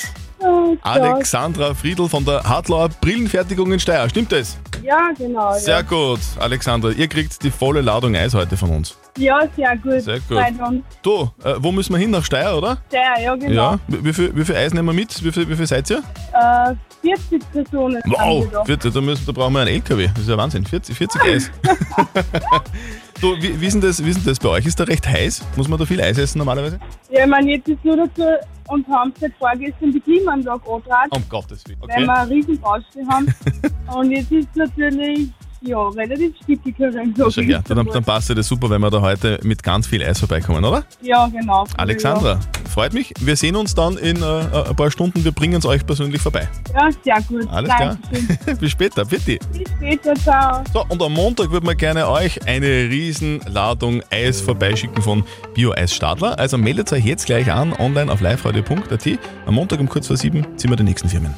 Oh. 0.43 0.77
Alexandra 0.83 1.75
Friedl 1.75 2.09
von 2.09 2.25
der 2.25 2.43
Hartlauer 2.43 2.89
Brillenfertigung 3.01 3.73
in 3.73 3.81
Steyr, 3.81 4.09
stimmt 4.09 4.33
das? 4.33 4.59
Ja, 4.83 5.11
genau. 5.17 5.53
Sehr 5.55 5.77
ja. 5.77 5.83
gut, 5.83 6.21
Alexandra, 6.39 6.91
ihr 6.91 7.09
kriegt 7.09 7.43
die 7.43 7.51
volle 7.51 7.83
Ladung 7.83 8.17
Eis 8.17 8.33
heute 8.33 8.57
von 8.57 8.71
uns. 8.71 8.97
Ja, 9.19 9.41
sehr 9.55 9.77
gut. 9.77 10.01
Sehr 10.01 10.21
gut. 10.21 10.39
Freut 10.39 10.61
uns. 10.67 10.83
Du, 11.03 11.31
äh, 11.45 11.55
wo 11.59 11.73
müssen 11.73 11.93
wir 11.93 11.99
hin? 11.99 12.11
Nach 12.11 12.25
Steyr, 12.25 12.57
oder? 12.57 12.79
Sehr, 12.91 13.23
ja, 13.23 13.35
genau. 13.35 13.73
Ja. 13.73 13.79
Wie, 13.89 14.05
wie, 14.05 14.13
viel, 14.13 14.35
wie 14.35 14.45
viel 14.45 14.57
Eis 14.57 14.73
nehmen 14.73 14.89
wir 14.89 14.95
mit? 14.95 15.23
Wie 15.23 15.31
viel, 15.31 15.49
wie 15.49 15.57
viel 15.57 15.67
seid 15.67 15.91
ihr? 15.91 15.99
Äh, 16.33 16.75
40 17.03 17.53
Personen. 17.53 18.03
Wow, 18.07 18.19
haben 18.19 18.41
wir 18.41 18.51
da. 18.51 18.65
40, 18.65 18.95
da, 18.95 19.01
müssen, 19.01 19.27
da 19.27 19.33
brauchen 19.33 19.53
wir 19.53 19.61
einen 19.61 19.75
LKW. 19.75 20.09
Das 20.09 20.23
ist 20.23 20.29
ja 20.29 20.39
Wahnsinn. 20.39 20.65
40, 20.65 20.97
40 20.97 21.23
Eis. 21.23 21.51
du, 23.21 23.37
wie, 23.43 23.61
wie, 23.61 23.67
ist 23.67 23.83
das, 23.83 24.05
wie 24.05 24.11
ist 24.11 24.19
denn 24.19 24.27
das 24.27 24.39
bei 24.39 24.49
euch? 24.49 24.65
Ist 24.65 24.81
da 24.81 24.85
recht 24.85 25.07
heiß? 25.07 25.43
Muss 25.57 25.69
man 25.69 25.79
da 25.79 25.85
viel 25.85 26.01
Eis 26.01 26.17
essen 26.17 26.39
normalerweise? 26.39 26.79
Ja, 27.11 27.25
ich 27.25 27.31
meine, 27.31 27.51
jetzt 27.51 27.69
ist 27.69 27.85
nur 27.85 27.97
dazu, 27.97 28.23
und 28.71 28.87
haben 28.89 29.13
seit 29.19 29.33
vorgestern 29.35 29.93
die 29.93 30.01
Klimaanlage 30.01 30.63
angetragen, 30.71 31.11
Um 31.15 31.29
Gottes 31.29 31.65
Willen. 31.67 31.81
weil 31.81 31.91
Okay. 31.91 32.07
wir 32.07 32.15
eine 32.19 32.31
riesen 32.31 32.61
Baustelle 32.61 33.07
haben. 33.09 33.35
und 33.97 34.11
jetzt 34.11 34.31
ist 34.33 34.55
natürlich, 34.57 35.31
ja, 35.63 35.89
relativ 35.89 36.35
stickig 36.43 36.79
herein. 36.79 37.15
Schon, 37.31 37.49
ja. 37.49 37.61
Dann, 37.67 37.87
dann 37.87 38.05
passt 38.05 38.31
das 38.31 38.49
super, 38.49 38.71
wenn 38.71 38.81
wir 38.81 38.91
da 38.91 39.01
heute 39.01 39.39
mit 39.43 39.63
ganz 39.63 39.87
viel 39.87 40.03
Eis 40.03 40.19
vorbeikommen, 40.19 40.65
oder? 40.65 40.85
Ja, 41.03 41.27
genau. 41.27 41.67
Alexandra, 41.77 42.41
freut 42.69 42.95
mich. 42.95 43.13
Wir 43.21 43.37
sehen 43.37 43.57
uns 43.57 43.75
dann 43.75 43.99
in 43.99 44.23
äh, 44.23 44.25
ein 44.25 44.77
paar 44.77 44.91
Stunden. 44.91 45.23
Wir 45.23 45.33
bringen 45.33 45.59
es 45.59 45.67
euch 45.67 45.85
persönlich 45.85 46.21
vorbei. 46.21 46.49
Ja, 46.75 46.89
sehr 47.05 47.23
gut. 47.29 47.49
Alles 47.51 47.75
klar. 47.75 47.99
Dankeschön. 48.11 48.57
Bis 48.61 48.71
später. 48.71 49.05
Bitte. 49.05 49.39
Bis 49.53 49.69
später, 49.77 50.15
ciao. 50.15 50.65
So, 50.73 50.85
und 50.89 51.03
am 51.03 51.13
Montag 51.13 51.51
würden 51.51 51.67
wir 51.67 51.75
gerne 51.75 52.09
euch 52.09 52.47
eine 52.47 52.67
riesen 52.67 53.41
Ladung 53.47 54.03
Eis 54.11 54.41
vorbeischicken 54.41 55.03
von 55.03 55.25
Bio-Eis 55.55 55.95
Stadler. 55.95 56.39
Also 56.39 56.57
meldet 56.57 56.93
euch 56.93 57.05
jetzt 57.05 57.27
gleich 57.27 57.53
an, 57.53 57.73
online 57.75 58.11
auf 58.11 58.21
liveradio.at. 58.21 59.07
Am 59.47 59.55
Montag 59.55 59.81
um 59.81 59.89
kurz 59.89 60.07
vor 60.07 60.17
sieben 60.17 60.47
ziehen 60.57 60.71
wir 60.71 60.77
die 60.77 60.85
nächsten 60.85 61.09
Firmen. 61.09 61.35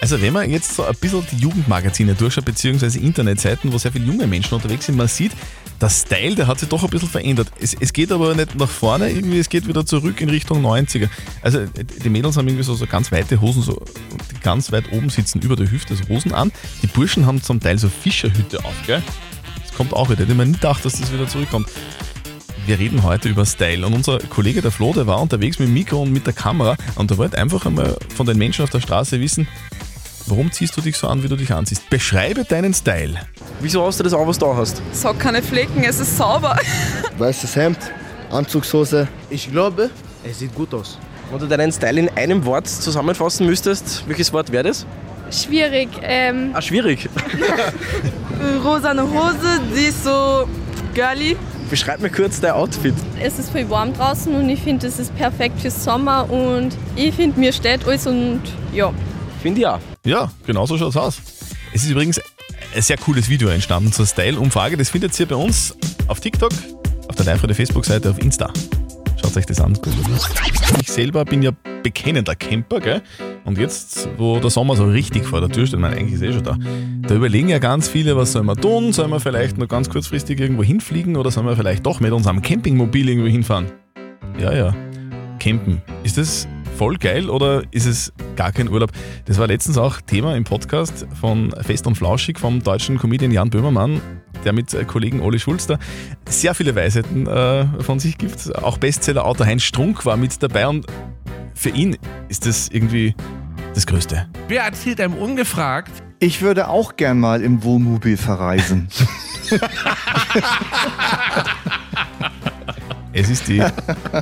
Also 0.00 0.20
wenn 0.20 0.32
man 0.32 0.50
jetzt 0.50 0.74
so 0.74 0.84
ein 0.84 0.94
bisschen 1.00 1.26
die 1.30 1.36
Jugendmagazine 1.36 2.14
durchschaut, 2.14 2.44
beziehungsweise 2.44 2.98
Internetseiten, 3.04 3.72
wo 3.72 3.78
sehr 3.78 3.92
viele 3.92 4.06
junge 4.06 4.26
Menschen 4.26 4.54
unterwegs 4.54 4.86
sind, 4.86 4.96
man 4.96 5.08
sieht, 5.08 5.32
der 5.80 5.90
Style, 5.90 6.34
der 6.34 6.46
hat 6.46 6.60
sich 6.60 6.68
doch 6.68 6.82
ein 6.82 6.90
bisschen 6.90 7.08
verändert. 7.08 7.48
Es, 7.60 7.74
es 7.78 7.92
geht 7.92 8.12
aber 8.12 8.34
nicht 8.34 8.54
nach 8.54 8.68
vorne, 8.68 9.10
irgendwie, 9.10 9.38
es 9.38 9.48
geht 9.48 9.66
wieder 9.66 9.84
zurück 9.84 10.20
in 10.20 10.30
Richtung 10.30 10.64
90er. 10.64 11.08
Also 11.42 11.60
die 11.66 12.08
Mädels 12.08 12.36
haben 12.36 12.48
irgendwie 12.48 12.64
so, 12.64 12.74
so 12.74 12.86
ganz 12.86 13.10
weite 13.12 13.40
Hosen, 13.40 13.62
so, 13.62 13.82
die 14.30 14.40
ganz 14.40 14.72
weit 14.72 14.92
oben 14.92 15.10
sitzen, 15.10 15.40
über 15.40 15.56
der 15.56 15.70
Hüfte, 15.70 15.96
so 15.96 16.08
Hosen 16.08 16.32
an. 16.32 16.52
Die 16.82 16.86
Burschen 16.86 17.26
haben 17.26 17.42
zum 17.42 17.60
Teil 17.60 17.78
so 17.78 17.88
Fischerhüte 17.88 18.64
auf, 18.64 18.74
gell? 18.86 19.02
Das 19.62 19.74
kommt 19.74 19.92
auch 19.92 20.08
wieder. 20.08 20.22
Ich 20.22 20.28
hätte 20.28 20.34
mir 20.36 20.46
nie 20.46 20.52
gedacht, 20.52 20.84
dass 20.84 21.00
das 21.00 21.12
wieder 21.12 21.26
zurückkommt. 21.26 21.68
Wir 22.66 22.78
reden 22.78 23.02
heute 23.02 23.28
über 23.28 23.44
Style 23.44 23.84
und 23.84 23.92
unser 23.92 24.18
Kollege 24.20 24.62
der 24.62 24.70
Flo, 24.70 24.94
der 24.94 25.06
war 25.06 25.20
unterwegs 25.20 25.58
mit 25.58 25.68
dem 25.68 25.74
Mikro 25.74 26.00
und 26.00 26.12
mit 26.12 26.24
der 26.26 26.32
Kamera 26.32 26.76
und 26.94 27.10
der 27.10 27.18
wollte 27.18 27.36
einfach 27.36 27.66
einmal 27.66 27.94
von 28.14 28.24
den 28.24 28.38
Menschen 28.38 28.62
auf 28.62 28.70
der 28.70 28.80
Straße 28.80 29.20
wissen, 29.20 29.46
warum 30.26 30.50
ziehst 30.52 30.76
du 30.76 30.80
dich 30.80 30.96
so 30.96 31.08
an, 31.08 31.22
wie 31.22 31.28
du 31.28 31.36
dich 31.36 31.52
anziehst? 31.52 31.88
Beschreibe 31.90 32.44
deinen 32.44 32.74
Style. 32.74 33.14
Wieso 33.60 33.84
hast 33.86 34.00
du 34.00 34.04
das 34.04 34.14
an, 34.14 34.26
was 34.26 34.38
du 34.38 34.46
da 34.46 34.56
hast? 34.56 34.80
Es 34.92 35.04
hat 35.04 35.18
keine 35.18 35.42
Flecken, 35.42 35.82
es 35.84 36.00
ist 36.00 36.16
sauber. 36.16 36.56
Weißes 37.18 37.54
Hemd, 37.56 37.78
Anzugshose. 38.30 39.08
Ich 39.30 39.50
glaube, 39.50 39.90
es 40.28 40.38
sieht 40.38 40.54
gut 40.54 40.72
aus. 40.74 40.98
Wenn 41.30 41.38
du 41.40 41.46
deinen 41.46 41.72
Style 41.72 42.00
in 42.00 42.08
einem 42.10 42.44
Wort 42.44 42.68
zusammenfassen 42.68 43.46
müsstest, 43.46 44.04
welches 44.06 44.32
Wort 44.32 44.52
wäre 44.52 44.64
das? 44.64 44.86
Schwierig. 45.30 45.88
Ähm, 46.02 46.50
Ah, 46.52 46.60
schwierig. 46.60 47.08
Rosane 48.64 49.02
Hose, 49.02 49.60
die 49.74 49.86
ist 49.86 50.04
so 50.04 50.46
girly. 50.94 51.36
Beschreib 51.70 52.00
mir 52.00 52.10
kurz 52.10 52.40
dein 52.40 52.52
Outfit. 52.52 52.94
es 53.20 53.38
ist 53.38 53.50
voll 53.50 53.68
warm 53.70 53.94
draußen 53.94 54.34
und 54.34 54.48
ich 54.50 54.60
finde, 54.60 54.86
es 54.86 54.98
ist 54.98 55.16
perfekt 55.16 55.60
für 55.60 55.70
Sommer 55.70 56.28
und 56.30 56.76
ich 56.94 57.14
finde, 57.14 57.40
mir 57.40 57.52
steht 57.52 57.86
alles 57.86 58.06
und 58.06 58.42
ja. 58.72 58.92
Finde 59.42 59.60
ich 59.62 59.66
auch. 59.66 59.80
Ja, 60.04 60.30
genau 60.46 60.66
so 60.66 60.76
schaut's 60.76 60.96
aus. 60.98 61.22
Es 61.72 61.82
ist 61.82 61.90
übrigens 61.90 62.20
ein 62.74 62.82
sehr 62.82 62.98
cooles 62.98 63.30
Video 63.30 63.48
entstanden 63.48 63.90
zur 63.90 64.06
Style-Umfrage. 64.06 64.76
Das 64.76 64.90
findet 64.90 65.18
ihr 65.18 65.26
bei 65.26 65.34
uns 65.34 65.74
auf 66.08 66.20
TikTok, 66.20 66.52
auf 67.08 67.16
der 67.16 67.24
live 67.24 67.40
Facebook-Seite, 67.40 68.10
auf 68.10 68.18
Insta. 68.18 68.52
Schaut 69.20 69.34
euch 69.34 69.46
das 69.46 69.60
an. 69.60 69.78
Ich 70.82 70.90
selber 70.90 71.24
bin 71.24 71.42
ja 71.42 71.52
bekennender 71.82 72.34
Camper, 72.34 72.80
gell? 72.80 73.02
Und 73.44 73.56
jetzt, 73.56 74.08
wo 74.18 74.38
der 74.40 74.50
Sommer 74.50 74.76
so 74.76 74.84
richtig 74.84 75.24
vor 75.24 75.40
der 75.40 75.48
Tür 75.48 75.66
steht, 75.66 75.80
meine, 75.80 75.96
eigentlich 75.96 76.14
ist 76.14 76.22
eh 76.22 76.32
schon 76.34 76.44
da, 76.44 76.58
da 77.08 77.14
überlegen 77.14 77.48
ja 77.48 77.58
ganz 77.58 77.88
viele, 77.88 78.14
was 78.14 78.32
soll 78.32 78.42
man 78.42 78.58
tun? 78.58 78.92
Soll 78.92 79.08
man 79.08 79.20
vielleicht 79.20 79.56
nur 79.56 79.68
ganz 79.68 79.88
kurzfristig 79.88 80.38
irgendwo 80.38 80.62
hinfliegen 80.62 81.16
oder 81.16 81.30
soll 81.30 81.44
man 81.44 81.56
vielleicht 81.56 81.86
doch 81.86 82.00
mit 82.00 82.12
unserem 82.12 82.42
Campingmobil 82.42 83.08
irgendwo 83.08 83.28
hinfahren? 83.28 83.72
Ja, 84.38 84.52
ja. 84.52 84.74
Campen. 85.38 85.80
Ist 86.02 86.18
das 86.18 86.46
voll 86.76 86.96
geil 86.96 87.30
oder 87.30 87.62
ist 87.70 87.86
es 87.86 88.12
gar 88.36 88.52
kein 88.52 88.68
Urlaub? 88.68 88.90
Das 89.26 89.38
war 89.38 89.46
letztens 89.46 89.78
auch 89.78 90.00
Thema 90.00 90.36
im 90.36 90.44
Podcast 90.44 91.06
von 91.20 91.54
Fest 91.62 91.86
und 91.86 91.94
Flauschig 91.94 92.38
vom 92.38 92.62
deutschen 92.62 92.98
Comedian 92.98 93.30
Jan 93.30 93.50
Böhmermann, 93.50 94.00
der 94.44 94.52
mit 94.52 94.76
Kollegen 94.88 95.20
Oli 95.20 95.38
Schulz 95.38 95.66
da 95.66 95.78
sehr 96.28 96.54
viele 96.54 96.74
Weisheiten 96.74 97.26
äh, 97.26 97.66
von 97.80 98.00
sich 98.00 98.18
gibt. 98.18 98.54
Auch 98.56 98.78
Bestseller-Autor 98.78 99.46
Heinz 99.46 99.62
Strunk 99.62 100.04
war 100.04 100.16
mit 100.16 100.42
dabei 100.42 100.66
und 100.66 100.86
für 101.54 101.70
ihn 101.70 101.96
ist 102.28 102.46
das 102.46 102.68
irgendwie 102.68 103.14
das 103.74 103.86
Größte. 103.86 104.28
Wer 104.48 104.62
erzählt 104.64 105.00
einem 105.00 105.14
ungefragt? 105.14 105.92
Ich 106.18 106.42
würde 106.42 106.68
auch 106.68 106.96
gern 106.96 107.20
mal 107.20 107.42
im 107.42 107.62
Wohnmobil 107.62 108.16
verreisen. 108.16 108.88
Es 113.14 113.30
ist 113.30 113.46
die, 113.46 113.62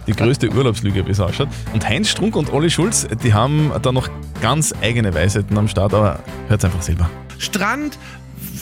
die 0.06 0.12
größte 0.12 0.50
Urlaubslüge, 0.50 1.06
wie 1.06 1.10
es 1.10 1.20
ausschaut. 1.20 1.48
Und 1.72 1.88
Heinz 1.88 2.10
Strunk 2.10 2.36
und 2.36 2.52
Olli 2.52 2.68
Schulz, 2.68 3.08
die 3.24 3.32
haben 3.32 3.72
da 3.80 3.90
noch 3.90 4.10
ganz 4.42 4.74
eigene 4.82 5.14
Weisheiten 5.14 5.56
am 5.56 5.66
Start, 5.66 5.94
aber 5.94 6.18
hört 6.48 6.62
einfach 6.62 6.82
selber. 6.82 7.08
Strand, 7.38 7.98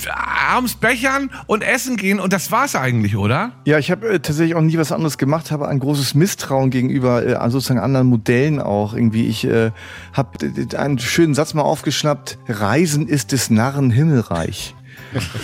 abends 0.09 0.75
Bechern 0.77 1.31
und 1.47 1.63
essen 1.63 1.97
gehen 1.97 2.21
und 2.21 2.33
das 2.33 2.53
war's 2.53 2.77
eigentlich, 2.77 3.17
oder? 3.17 3.53
Ja, 3.67 3.79
ich 3.79 3.91
habe 3.91 4.09
äh, 4.09 4.21
tatsächlich 4.21 4.55
auch 4.55 4.63
nie 4.63 4.79
was 4.79 4.93
anderes 4.93 5.19
gemacht, 5.19 5.51
habe 5.51 5.69
ein 5.69 5.81
großes 5.81 6.15
Misstrauen 6.15 6.71
gegenüber 6.71 7.27
äh, 7.27 7.35
an 7.35 7.51
sozusagen 7.51 7.81
anderen 7.81 8.07
Modellen 8.07 8.61
auch. 8.61 8.95
Irgendwie, 8.95 9.27
ich 9.27 9.45
äh, 9.45 9.73
habe 10.13 10.39
einen 10.77 10.99
schönen 11.01 11.35
Satz 11.35 11.55
mal 11.55 11.63
aufgeschnappt: 11.63 12.39
Reisen 12.49 13.09
ist 13.09 13.33
des 13.33 13.51
Narren 13.51 13.91
Himmelreich. 13.91 14.75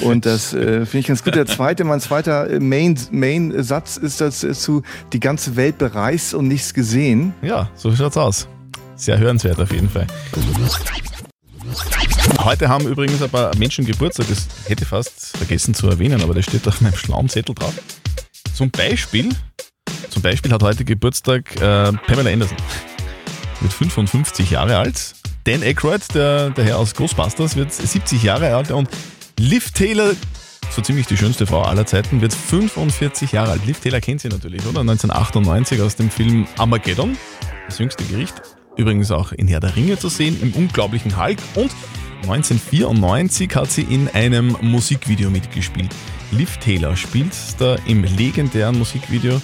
Und 0.00 0.26
das 0.26 0.52
äh, 0.52 0.87
finde 0.87 0.99
ich 0.99 1.06
ganz 1.06 1.25
gut. 1.25 1.35
Der 1.35 1.46
zweite, 1.46 1.85
mein 1.85 2.00
zweiter 2.00 2.50
äh, 2.50 2.61
Main, 2.61 3.50
ist 3.50 4.20
dazu: 4.20 4.82
Die 5.12 5.20
ganze 5.20 5.56
Welt 5.56 5.78
bereist 5.78 6.35
und 6.35 6.49
nichts 6.49 6.75
gesehen. 6.75 7.35
Ja, 7.42 7.68
so 7.75 7.94
schaut's 7.94 8.16
aus. 8.16 8.49
Sehr 8.96 9.18
hörenswert 9.18 9.61
auf 9.61 9.73
jeden 9.73 9.90
Fall. 9.90 10.06
Heute 12.38 12.68
haben 12.68 12.87
übrigens 12.87 13.23
ein 13.23 13.28
paar 13.28 13.54
Menschen 13.56 13.85
Geburtstag, 13.85 14.26
das 14.28 14.46
hätte 14.66 14.85
ich 14.85 14.88
fast 14.88 15.37
vergessen 15.37 15.75
zu 15.75 15.88
erwähnen, 15.88 16.23
aber 16.23 16.35
das 16.35 16.44
steht 16.44 16.66
auf 16.66 16.80
meinem 16.80 16.96
schlauen 16.96 17.28
Zettel 17.28 17.54
drauf. 17.54 17.75
Zum 18.54 18.70
Beispiel, 18.70 19.28
zum 20.11 20.23
Beispiel 20.23 20.52
hat 20.52 20.62
heute 20.62 20.85
Geburtstag 20.85 21.54
äh, 21.56 21.92
Pamela 21.92 22.30
Anderson. 22.30 22.56
Wird 23.61 23.73
55 23.73 24.50
Jahre 24.50 24.78
alt. 24.78 25.14
Dan 25.44 25.62
Aykroyd, 25.62 26.02
der, 26.14 26.50
der 26.50 26.64
Herr 26.64 26.78
aus 26.78 26.94
Ghostbusters, 26.94 27.56
wird 27.56 27.73
70 27.73 28.23
Jahre 28.23 28.54
alt 28.54 28.70
und 28.70 28.88
Liv 29.38 29.71
Taylor, 29.73 30.14
so 30.71 30.81
ziemlich 30.81 31.07
die 31.07 31.16
schönste 31.16 31.47
Frau 31.47 31.61
aller 31.61 31.85
Zeiten, 31.85 32.23
wird 32.23 32.33
45 32.33 33.33
Jahre 33.33 33.52
alt. 33.52 33.66
Liv 33.66 33.81
Taylor 33.81 34.00
kennt 34.00 34.23
sie 34.23 34.28
natürlich, 34.28 34.62
oder? 34.62 34.81
1998 34.81 35.83
aus 35.83 35.95
dem 35.95 36.11
Film 36.11 36.47
Armageddon, 36.57 37.19
das 37.66 37.78
jüngste 37.78 38.05
Gericht. 38.05 38.35
Übrigens 38.76 39.11
auch 39.11 39.33
in 39.33 39.47
Herr 39.47 39.61
der 39.61 39.76
Ringe 39.76 39.99
zu 39.99 40.09
sehen, 40.09 40.40
im 40.40 40.52
unglaublichen 40.55 41.23
Hulk. 41.23 41.38
Und 41.55 41.71
1994 42.23 43.55
hat 43.55 43.71
sie 43.71 43.83
in 43.83 44.09
einem 44.09 44.57
Musikvideo 44.62 45.28
mitgespielt. 45.28 45.95
Liv 46.33 46.57
Taylor 46.57 46.97
spielt 46.97 47.35
da 47.59 47.76
im 47.87 48.05
legendären 48.05 48.78
Musikvideo, 48.78 49.40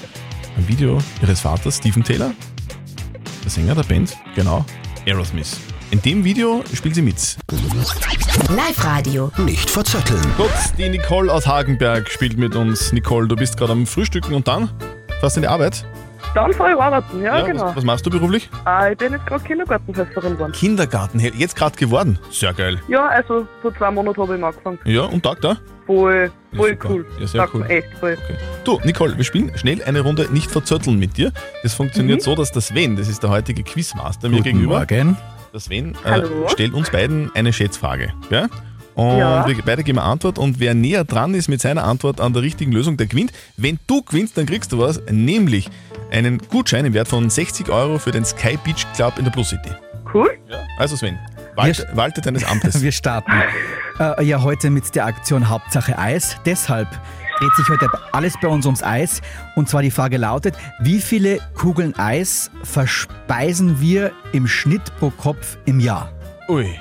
ein 0.57 0.69
Video 0.69 0.99
ihres 1.21 1.41
Vaters, 1.41 1.77
Stephen 1.77 2.03
Taylor, 2.03 2.33
der 3.45 3.51
Sänger 3.51 3.75
der 3.75 3.83
Band, 3.83 4.17
genau, 4.35 4.65
Aerosmith. 5.07 5.59
In 5.93 6.01
dem 6.01 6.25
Video 6.25 6.65
spielt 6.73 6.95
sie 6.95 7.03
mit. 7.03 7.37
Live-Radio. 8.49 9.31
Nicht 9.37 9.69
verzetteln. 9.69 10.23
Gut, 10.39 10.49
die 10.79 10.89
Nicole 10.89 11.31
aus 11.31 11.47
Hagenberg 11.47 12.09
spielt 12.09 12.39
mit 12.39 12.57
uns. 12.57 12.93
Nicole, 12.95 13.29
du 13.29 13.37
bist 13.37 13.59
gerade 13.59 13.73
am 13.73 13.87
Frühstücken 13.87 14.33
und 14.33 14.49
dann? 14.49 14.71
Fährst 15.21 15.37
du 15.37 15.41
in 15.41 15.43
die 15.43 15.49
Arbeit? 15.49 15.85
Dann 16.35 16.51
fahre 16.55 16.71
ich 16.73 16.79
arbeiten, 16.81 17.21
ja, 17.23 17.41
Ja, 17.41 17.47
genau. 17.47 17.67
Was, 17.67 17.77
was 17.77 17.85
machst 17.85 18.07
du 18.07 18.11
beruflich? 18.11 18.49
Ah, 18.65 18.89
ich 18.91 18.97
bin 18.97 19.13
jetzt 19.13 19.27
gerade 19.27 19.45
Kindergartenhelferin 19.45 20.33
geworden. 20.33 20.53
Kindergarten, 20.53 21.19
jetzt 21.21 21.55
gerade 21.57 21.77
geworden. 21.77 22.19
Sehr 22.31 22.55
geil. 22.55 22.81
Ja, 22.89 23.09
also 23.09 23.47
vor 23.61 23.75
zwei 23.77 23.91
Monaten 23.91 24.23
habe 24.23 24.33
ich 24.35 24.41
ihn 24.41 24.45
angefangen. 24.45 24.79
Ja, 24.87 25.03
und 25.03 25.23
Tag 25.23 25.43
da? 25.43 25.59
Voll, 25.85 26.31
voll 26.57 26.71
super. 26.71 26.89
cool. 26.91 27.07
Ja, 27.21 27.27
sehr 27.27 27.41
Sagt 27.43 27.55
cool. 27.55 27.61
mir 27.61 27.69
Echt 27.69 27.89
voll. 28.01 28.17
Du, 28.65 28.81
Nicole, 28.85 29.15
wir 29.19 29.25
spielen 29.25 29.53
schnell 29.59 29.83
eine 29.85 30.01
Runde 30.01 30.27
nicht 30.33 30.51
verzötteln 30.51 30.99
mit 30.99 31.19
dir. 31.19 31.33
Das 31.63 31.75
funktioniert 31.75 32.21
Mhm. 32.21 32.25
so, 32.25 32.35
dass 32.35 32.51
der 32.51 32.63
Sven, 32.63 32.97
das 32.97 33.09
ist 33.09 33.23
der 33.23 33.29
heutige 33.29 33.63
Quizmaster 33.63 34.31
mir 34.31 34.37
Guten 34.39 34.45
gegenüber. 34.45 34.79
Morgen. 34.79 35.19
Der 35.53 35.61
Sven 35.61 35.95
äh, 36.05 36.23
stellt 36.49 36.73
uns 36.73 36.91
beiden 36.91 37.31
eine 37.35 37.53
Schätzfrage. 37.53 38.13
Ja? 38.31 38.49
Und 38.95 39.19
Ja. 39.19 39.47
wir 39.47 39.57
beide 39.65 39.83
geben 39.83 39.99
eine 39.99 40.09
Antwort 40.09 40.39
und 40.39 40.61
wer 40.61 40.75
näher 40.75 41.05
dran 41.05 41.35
ist 41.35 41.49
mit 41.49 41.61
seiner 41.61 41.85
Antwort 41.85 42.21
an 42.21 42.33
der 42.33 42.43
richtigen 42.43 42.73
Lösung, 42.73 42.97
der 42.97 43.07
gewinnt. 43.07 43.33
Wenn 43.57 43.79
du 43.87 44.03
gewinnst, 44.03 44.37
dann 44.37 44.47
kriegst 44.47 44.73
du 44.73 44.79
was, 44.79 45.01
nämlich 45.11 45.69
einen 46.11 46.39
Gutschein 46.39 46.85
im 46.85 46.95
Wert 46.95 47.09
von 47.09 47.29
60 47.29 47.69
Euro 47.71 47.99
für 47.99 48.11
den 48.11 48.25
Sky 48.25 48.59
Beach 48.65 48.87
Club 48.95 49.15
in 49.19 49.25
der 49.25 49.33
Plus 49.33 49.51
City. 49.51 49.71
Cool. 50.13 50.31
Also 50.79 50.97
Sven, 50.97 51.19
walte, 51.55 51.89
walte 51.95 52.21
deines 52.21 52.45
Amtes. 52.45 52.81
Wir 52.83 52.93
starten. 52.93 53.33
Äh, 53.99 54.25
ja, 54.25 54.43
heute 54.43 54.71
mit 54.71 54.95
der 54.95 55.07
Aktion 55.07 55.49
Hauptsache 55.49 55.99
Eis. 55.99 56.37
Deshalb 56.45 56.89
dreht 57.39 57.55
sich 57.57 57.69
heute 57.69 57.89
alles 58.13 58.35
bei 58.41 58.49
uns 58.49 58.67
ums 58.67 58.83
Eis. 58.83 59.21
Und 59.57 59.69
zwar 59.69 59.83
die 59.83 59.91
Frage 59.91 60.17
lautet, 60.17 60.57
wie 60.81 61.01
viele 61.01 61.39
Kugeln 61.55 61.99
Eis 61.99 62.51
verspeisen 62.63 63.81
wir 63.81 64.13
im 64.33 64.47
Schnitt 64.47 64.83
pro 64.99 65.11
Kopf 65.11 65.57
im 65.65 65.81
Jahr? 65.81 66.11
Ui. 66.49 66.79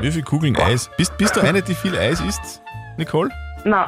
Wie 0.00 0.10
viele 0.10 0.24
Kugeln 0.24 0.56
Eis? 0.56 0.90
Bist, 0.96 1.16
bist 1.16 1.36
du 1.36 1.40
eine, 1.40 1.62
die 1.62 1.74
viel 1.74 1.96
Eis 1.96 2.20
isst, 2.20 2.60
Nicole? 2.98 3.30
Nein. 3.64 3.86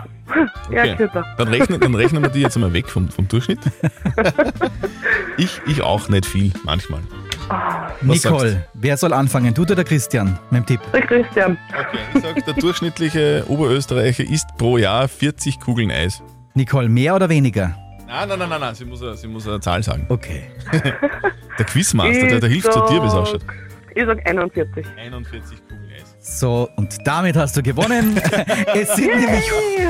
Ja, 0.71 0.83
Okay. 0.83 0.97
super. 0.99 1.25
Dann 1.37 1.49
rechnen, 1.49 1.81
dann 1.81 1.95
rechnen 1.95 2.23
wir 2.23 2.31
die 2.31 2.41
jetzt 2.41 2.55
einmal 2.57 2.73
weg 2.73 2.88
vom, 2.88 3.09
vom 3.09 3.26
Durchschnitt. 3.26 3.59
ich, 5.37 5.61
ich 5.67 5.83
auch 5.83 6.09
nicht 6.09 6.26
viel, 6.26 6.53
manchmal. 6.64 7.00
Sagst 7.49 8.25
Nicole, 8.25 8.65
wer 8.75 8.97
soll 8.97 9.13
anfangen? 9.13 9.53
Du 9.55 9.63
oder 9.63 9.75
der 9.75 9.85
Christian? 9.85 10.39
Mit 10.51 10.61
dem 10.63 10.67
Tipp. 10.67 10.81
Der 10.93 11.03
Christian. 11.03 11.59
Okay, 11.69 11.99
ich 12.15 12.23
sag, 12.23 12.45
der 12.45 12.55
durchschnittliche 12.55 13.45
Oberösterreicher 13.49 14.25
isst 14.25 14.47
pro 14.57 14.79
Jahr 14.79 15.09
40 15.09 15.61
Kugeln 15.61 15.91
Eis. 15.91 16.23
Nicole, 16.55 16.89
mehr 16.89 17.15
oder 17.15 17.29
weniger? 17.29 17.77
Nein, 18.07 18.29
nein, 18.29 18.39
nein, 18.39 18.49
nein, 18.49 18.61
nein. 18.61 18.75
Sie, 18.75 18.85
muss, 18.85 19.03
eine- 19.03 19.17
sie 19.17 19.27
muss 19.29 19.47
eine 19.49 19.61
Zahl 19.61 19.83
sagen. 19.83 20.07
Okay. 20.09 20.45
Der 21.59 21.67
Quizmaster, 21.67 22.27
der, 22.27 22.41
der 22.41 22.49
hilft 22.49 22.73
zu 22.73 22.81
dir, 22.87 23.01
wie 23.01 23.07
es 23.07 23.15
ausschaut. 23.15 23.43
Ich 23.95 24.05
sag 24.05 24.27
41. 24.29 24.85
41 24.97 25.59
Kugeln. 25.69 25.74
So, 26.26 26.71
und 26.76 26.97
damit 27.07 27.37
hast 27.37 27.54
du 27.54 27.62
gewonnen. 27.62 28.16
es 28.75 28.97
sind 28.97 29.14
nämlich 29.14 29.45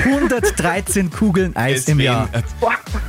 113 0.05 1.09
Kugeln 1.11 1.55
Eis 1.55 1.87
im 1.87 1.99
Sven, 1.99 2.05
Jahr. 2.05 2.29
äh, 2.33 2.43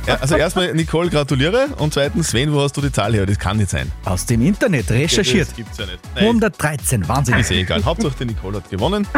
Ja, 0.06 0.14
also 0.20 0.36
erstmal, 0.36 0.72
Nicole, 0.74 1.10
gratuliere. 1.10 1.66
Und 1.78 1.92
zweitens, 1.92 2.28
Sven, 2.28 2.52
wo 2.52 2.60
hast 2.62 2.76
du 2.76 2.80
die 2.80 2.92
Zahl 2.92 3.14
her? 3.14 3.26
Das 3.26 3.36
kann 3.38 3.56
nicht 3.56 3.70
sein. 3.70 3.90
Aus 4.04 4.26
dem 4.26 4.42
Internet, 4.42 4.88
recherchiert. 4.92 5.48
Das 5.48 5.56
gibt's 5.56 5.76
ja 5.76 5.86
nicht. 5.86 5.98
Nein. 6.14 6.24
113, 6.24 7.08
Wahnsinn. 7.08 7.36
Ist 7.38 7.50
eh 7.50 7.62
egal. 7.62 7.84
Hauptsache, 7.84 8.14
die 8.20 8.26
Nicole 8.26 8.58
hat 8.58 8.70
gewonnen. 8.70 9.08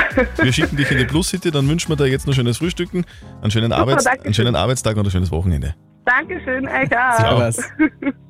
Wir 0.41 0.53
schicken 0.55 0.77
dich 0.79 0.91
in 0.91 0.97
die 0.99 1.05
Plus 1.05 1.29
City, 1.29 1.51
dann 1.51 1.69
wünschen 1.69 1.91
wir 1.91 1.97
dir 1.97 2.07
jetzt 2.07 2.27
noch 2.27 2.33
schönes 2.33 2.57
Frühstücken, 2.57 3.05
einen 3.43 3.51
schönen, 3.51 3.67
Super, 3.71 3.77
Arbeits-, 3.83 4.07
einen 4.07 4.33
schönen 4.33 4.47
schön. 4.49 4.57
Arbeitstag 4.57 4.97
und 4.97 5.05
ein 5.07 5.11
schönes 5.11 5.31
Wochenende. 5.31 5.75
Dankeschön, 6.09 6.67
euch 6.67 6.91
auch. 6.97 7.19
Servus. 7.19 7.57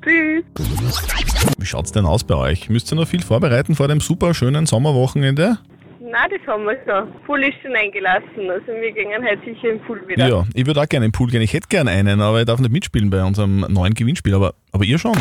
Tschüss. 0.02 0.44
Wie 1.58 1.66
schaut's 1.66 1.92
denn 1.92 2.06
aus 2.06 2.24
bei 2.24 2.34
euch? 2.34 2.68
Müsst 2.68 2.90
ihr 2.90 2.96
noch 2.96 3.06
viel 3.06 3.22
vorbereiten 3.22 3.76
vor 3.76 3.86
dem 3.86 4.00
super 4.00 4.34
schönen 4.34 4.66
Sommerwochenende? 4.66 5.58
Nein, 6.00 6.30
das 6.30 6.44
haben 6.48 6.64
wir 6.64 6.76
schon. 6.84 7.12
Pool 7.24 7.44
ist 7.44 7.54
schon 7.62 7.76
eingelassen. 7.76 8.50
Also 8.50 8.66
wir 8.66 8.90
gehen 8.90 9.22
heute 9.22 9.44
sicher 9.44 9.70
im 9.70 9.80
Pool 9.80 10.02
wieder. 10.08 10.26
Ja, 10.26 10.44
ich 10.54 10.66
würde 10.66 10.80
auch 10.80 10.88
gerne 10.88 11.04
einen 11.04 11.12
Pool 11.12 11.30
gehen. 11.30 11.40
Ich 11.40 11.52
hätte 11.52 11.68
gerne 11.68 11.92
einen, 11.92 12.20
aber 12.20 12.40
ich 12.40 12.46
darf 12.46 12.58
nicht 12.58 12.72
mitspielen 12.72 13.10
bei 13.10 13.22
unserem 13.22 13.60
neuen 13.68 13.94
Gewinnspiel. 13.94 14.34
Aber, 14.34 14.54
aber 14.72 14.84
ihr 14.84 14.98
schon. 14.98 15.14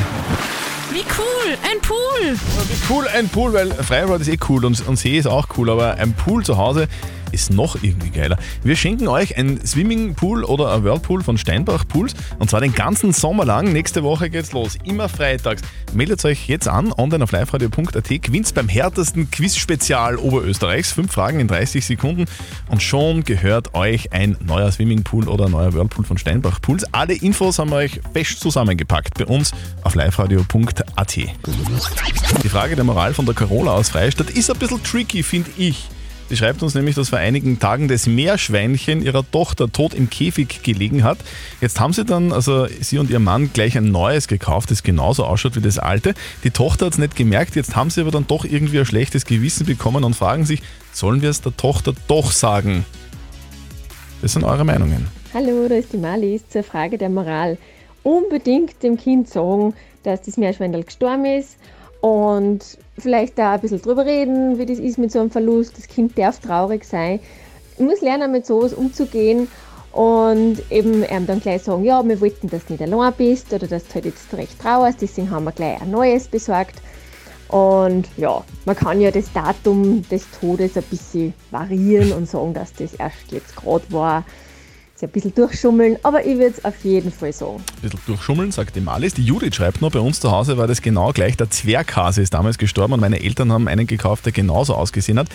Wie 0.92 1.04
cool, 1.20 1.58
ein 1.70 1.80
Pool. 1.82 2.34
Wie 2.34 2.94
cool 2.94 3.06
ein 3.16 3.30
Pool, 3.30 3.54
weil 3.54 3.70
Freibad 3.70 4.22
ist 4.22 4.30
eh 4.30 4.40
cool 4.50 4.66
und, 4.66 4.88
und 4.88 4.96
See 4.96 5.18
ist 5.18 5.28
auch 5.28 5.48
cool, 5.58 5.70
aber 5.70 5.96
ein 5.96 6.14
Pool 6.14 6.44
zu 6.44 6.58
Hause 6.58 6.88
ist 7.32 7.52
noch 7.52 7.76
irgendwie 7.82 8.10
geiler. 8.10 8.38
Wir 8.64 8.76
schenken 8.76 9.08
euch 9.08 9.38
ein 9.38 9.66
Swimmingpool 9.66 10.44
oder 10.44 10.74
ein 10.74 10.84
Whirlpool 10.84 11.24
von 11.24 11.38
Steinbach 11.38 11.88
Pools 11.88 12.14
und 12.40 12.50
zwar 12.50 12.62
den 12.62 12.74
ganzen 12.74 13.14
Sommer 13.14 13.46
lang. 13.46 13.72
Nächste 13.72 14.04
Woche 14.04 14.30
geht's 14.30 14.52
los, 14.52 14.78
immer 14.84 15.10
freitags. 15.10 15.62
Meldet 15.94 16.24
euch 16.26 16.48
jetzt 16.48 16.68
an, 16.68 16.92
online 16.92 17.24
auf 17.24 17.32
liveradio.at, 17.32 18.22
gewinnt 18.22 18.54
beim 18.54 18.68
härtesten 18.68 19.30
Quiz-Spezial 19.32 20.18
Oberösterreichs. 20.18 20.92
Fünf 20.92 21.12
Fragen 21.12 21.40
in 21.40 21.48
30 21.48 21.86
Sekunden 21.86 22.26
und 22.70 22.82
schon 22.82 23.24
gehört 23.24 23.74
euch 23.74 24.12
ein 24.14 24.38
neuer 24.46 24.72
Swimmingpool 24.72 25.28
oder 25.28 25.46
ein 25.46 25.52
neuer 25.52 25.74
Whirlpool 25.74 26.06
von 26.06 26.18
Steinbach 26.18 26.62
Pools. 26.62 26.86
Alle 26.94 27.14
Infos 27.14 27.60
haben 27.60 27.72
wir 27.72 27.78
euch 27.78 28.00
fest 28.14 28.40
zusammengepackt 28.40 29.18
bei 29.18 29.26
uns 29.26 29.52
auf 29.84 29.96
liveradio.at. 29.96 31.16
Die 31.16 32.50
Frage 32.50 32.76
der 32.76 32.84
Moral 32.84 33.14
von 33.14 33.26
der 33.26 33.36
Carola 33.36 33.72
aus 33.72 33.90
Freistadt 33.90 34.30
ist 34.30 34.52
ein 34.52 34.58
bisschen 34.58 34.84
tricky, 34.84 35.24
finde 35.24 35.52
ich. 35.58 35.88
Sie 36.30 36.36
schreibt 36.36 36.62
uns 36.62 36.76
nämlich, 36.76 36.96
dass 36.96 37.10
vor 37.10 37.20
einigen 37.20 37.58
Tagen 37.58 37.88
das 37.88 38.06
Meerschweinchen 38.06 39.02
ihrer 39.02 39.30
Tochter 39.32 39.72
tot 39.72 39.94
im 39.94 40.10
Käfig 40.10 40.62
gelegen 40.62 41.06
hat. 41.06 41.18
Jetzt 41.62 41.80
haben 41.80 41.94
sie 41.94 42.04
dann, 42.04 42.34
also 42.34 42.68
sie 42.82 42.98
und 42.98 43.10
ihr 43.10 43.20
Mann, 43.20 43.52
gleich 43.54 43.78
ein 43.78 43.92
neues 43.92 44.28
gekauft, 44.28 44.70
das 44.70 44.84
genauso 44.84 45.24
ausschaut 45.24 45.56
wie 45.56 45.62
das 45.62 45.80
alte. 45.80 46.16
Die 46.44 46.52
Tochter 46.52 46.88
hat 46.88 46.94
es 46.94 47.00
nicht 47.00 47.16
gemerkt, 47.16 47.56
jetzt 47.56 47.78
haben 47.78 47.90
sie 47.90 48.02
aber 48.02 48.12
dann 48.12 48.28
doch 48.28 48.44
irgendwie 48.44 48.80
ein 48.80 48.86
schlechtes 48.86 49.26
Gewissen 49.26 49.66
bekommen 49.66 50.04
und 50.04 50.16
fragen 50.16 50.46
sich, 50.46 50.62
sollen 50.92 51.22
wir 51.22 51.30
es 51.30 51.40
der 51.40 51.56
Tochter 51.56 51.94
doch 52.10 52.32
sagen? 52.32 52.86
Das 54.22 54.34
sind 54.34 54.44
eure 54.44 54.66
Meinungen. 54.66 55.08
Hallo, 55.34 55.68
da 55.70 55.76
ist 55.76 55.94
die 55.94 55.98
Malis 55.98 56.48
zur 56.50 56.64
Frage 56.64 56.98
der 56.98 57.10
Moral. 57.10 57.58
Unbedingt 58.04 58.84
dem 58.84 58.98
Kind 58.98 59.30
sagen, 59.30 59.74
dass 60.04 60.24
das 60.24 60.36
Meerschweinel 60.36 60.84
gestorben 60.84 61.26
ist 61.26 61.58
und 62.02 62.78
vielleicht 62.98 63.38
da 63.38 63.54
ein 63.54 63.62
bisschen 63.62 63.82
drüber 63.82 64.06
reden, 64.06 64.58
wie 64.58 64.66
das 64.66 64.80
ist 64.80 64.98
mit 64.98 65.12
so 65.12 65.20
einem 65.20 65.32
Verlust. 65.32 65.78
Das 65.78 65.88
Kind 65.88 66.18
darf 66.18 66.40
traurig 66.40 66.84
sein. 66.84 67.20
Ich 67.78 67.84
muss 67.84 68.02
lernen, 68.02 68.32
mit 68.32 68.46
sowas 68.46 68.74
umzugehen 68.74 69.48
und 69.92 70.58
eben 70.70 71.04
ihm 71.04 71.28
dann 71.28 71.40
gleich 71.40 71.64
sagen, 71.64 71.84
ja, 71.84 72.08
wir 72.08 72.20
wollten, 72.22 72.50
dass 72.50 72.66
du 72.66 72.74
nicht 72.74 72.82
allein 72.82 73.14
bist 73.18 73.54
oder 73.54 73.68
dass 73.68 73.88
du 73.88 73.96
halt 73.96 74.06
jetzt 74.06 74.34
recht 74.34 74.60
trauerst, 74.60 75.02
deswegen 75.02 75.32
haben 75.32 75.46
wir 75.46 75.52
gleich 75.52 75.82
ein 75.82 75.92
neues 75.92 76.28
besorgt. 76.28 76.82
Und 77.48 78.08
ja, 78.18 78.44
man 78.66 78.76
kann 78.76 79.00
ja 79.00 79.10
das 79.10 79.32
Datum 79.32 80.08
des 80.10 80.26
Todes 80.40 80.76
ein 80.76 80.84
bisschen 80.84 81.34
variieren 81.52 82.12
und 82.12 82.28
sagen, 82.28 82.54
dass 82.54 82.74
das 82.74 82.94
erst 82.96 83.32
jetzt 83.32 83.56
gerade 83.56 83.86
war. 83.90 84.26
Ein 85.00 85.10
bisschen 85.10 85.36
durchschummeln, 85.36 85.98
aber 86.02 86.26
ich 86.26 86.38
würde 86.38 86.56
es 86.58 86.66
auf 86.66 86.84
jeden 86.84 87.12
Fall 87.12 87.32
sagen. 87.32 87.58
Ein 87.58 87.82
bisschen 87.82 88.00
durchschummeln, 88.08 88.52
sagt 88.52 88.76
die 88.76 88.82
Malis. 88.82 89.14
Die 89.14 89.24
Judith 89.24 89.56
schreibt 89.56 89.80
noch, 89.80 89.92
bei 89.92 90.00
uns 90.00 90.20
zu 90.20 90.32
Hause 90.32 90.58
war 90.58 90.66
das 90.66 90.82
genau 90.82 91.12
gleich. 91.12 91.38
Der 91.38 91.52
Zwerghase 91.52 92.24
ist 92.24 92.34
damals 92.34 92.58
gestorben 92.58 92.94
und 92.94 93.00
meine 93.00 93.22
Eltern 93.22 93.52
haben 93.52 93.68
einen 93.68 93.86
gekauft, 93.86 94.26
der 94.26 94.32
genauso 94.32 94.74
ausgesehen 94.74 95.20
hat. 95.20 95.28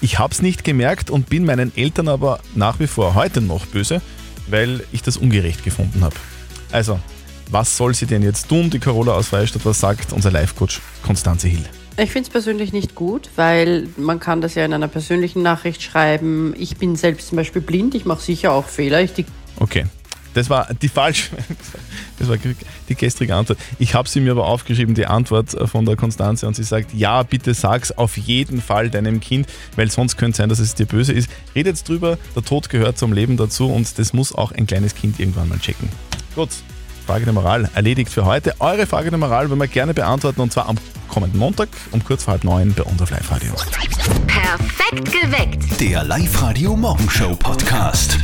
Ich 0.00 0.20
habe 0.20 0.32
es 0.32 0.40
nicht 0.40 0.62
gemerkt 0.62 1.10
und 1.10 1.28
bin 1.28 1.44
meinen 1.44 1.76
Eltern 1.76 2.06
aber 2.06 2.38
nach 2.54 2.78
wie 2.78 2.86
vor 2.86 3.16
heute 3.16 3.40
noch 3.40 3.66
böse, 3.66 4.00
weil 4.48 4.84
ich 4.92 5.02
das 5.02 5.16
ungerecht 5.16 5.64
gefunden 5.64 6.04
habe. 6.04 6.14
Also, 6.70 7.00
was 7.50 7.76
soll 7.76 7.94
sie 7.94 8.06
denn 8.06 8.22
jetzt 8.22 8.48
tun? 8.48 8.70
Die 8.70 8.78
Carola 8.78 9.14
aus 9.14 9.28
Freistadt, 9.28 9.64
was 9.64 9.80
sagt 9.80 10.12
unser 10.12 10.30
Live-Coach 10.30 10.80
Konstanze 11.02 11.48
Hill? 11.48 11.64
Ich 12.00 12.12
finde 12.12 12.28
es 12.28 12.30
persönlich 12.30 12.72
nicht 12.72 12.94
gut, 12.94 13.28
weil 13.34 13.88
man 13.96 14.20
kann 14.20 14.40
das 14.40 14.54
ja 14.54 14.64
in 14.64 14.72
einer 14.72 14.86
persönlichen 14.86 15.42
Nachricht 15.42 15.82
schreiben. 15.82 16.54
Ich 16.56 16.76
bin 16.76 16.94
selbst 16.94 17.26
zum 17.28 17.36
Beispiel 17.36 17.60
blind, 17.60 17.92
ich 17.96 18.04
mache 18.04 18.22
sicher 18.22 18.52
auch 18.52 18.66
Fehler. 18.66 19.04
Okay. 19.58 19.84
Das 20.34 20.48
war 20.48 20.72
die 20.72 20.88
falsche, 20.88 21.30
das 22.18 22.28
war 22.28 22.36
die 22.36 22.94
gestrige 22.94 23.34
Antwort. 23.34 23.58
Ich 23.80 23.94
habe 23.94 24.08
sie 24.08 24.20
mir 24.20 24.30
aber 24.30 24.46
aufgeschrieben, 24.46 24.94
die 24.94 25.06
Antwort 25.06 25.56
von 25.68 25.84
der 25.84 25.96
Konstanze, 25.96 26.46
und 26.46 26.54
sie 26.54 26.62
sagt, 26.62 26.94
ja, 26.94 27.24
bitte 27.24 27.54
sag's 27.54 27.90
auf 27.90 28.16
jeden 28.16 28.62
Fall 28.62 28.90
deinem 28.90 29.18
Kind, 29.18 29.48
weil 29.74 29.90
sonst 29.90 30.16
könnte 30.16 30.32
es 30.32 30.36
sein, 30.36 30.48
dass 30.48 30.60
es 30.60 30.76
dir 30.76 30.86
böse 30.86 31.12
ist. 31.12 31.28
Redet 31.56 31.88
drüber, 31.88 32.18
der 32.36 32.44
Tod 32.44 32.68
gehört 32.68 32.98
zum 32.98 33.12
Leben 33.12 33.36
dazu 33.36 33.68
und 33.68 33.98
das 33.98 34.12
muss 34.12 34.32
auch 34.32 34.52
ein 34.52 34.68
kleines 34.68 34.94
Kind 34.94 35.18
irgendwann 35.18 35.48
mal 35.48 35.58
checken. 35.58 35.88
Gut, 36.36 36.50
Frage 37.08 37.24
der 37.24 37.32
Moral 37.32 37.70
erledigt 37.74 38.12
für 38.12 38.26
heute. 38.26 38.54
Eure 38.58 38.84
Frage 38.86 39.08
der 39.08 39.18
Moral 39.18 39.48
wollen 39.48 39.58
wir 39.58 39.66
gerne 39.66 39.94
beantworten 39.94 40.42
und 40.42 40.52
zwar 40.52 40.68
am 40.68 40.76
kommenden 41.08 41.38
Montag 41.38 41.70
um 41.90 42.04
kurz 42.04 42.24
vor 42.24 42.32
halb 42.32 42.44
neun 42.44 42.74
bei 42.74 42.82
uns 42.82 43.00
auf 43.00 43.08
Live-Radio. 43.10 43.54
Perfekt 44.26 45.10
geweckt. 45.10 45.80
Der 45.80 46.04
Live-Radio 46.04 46.76
Morgenshow 46.76 47.34
Podcast. 47.34 48.18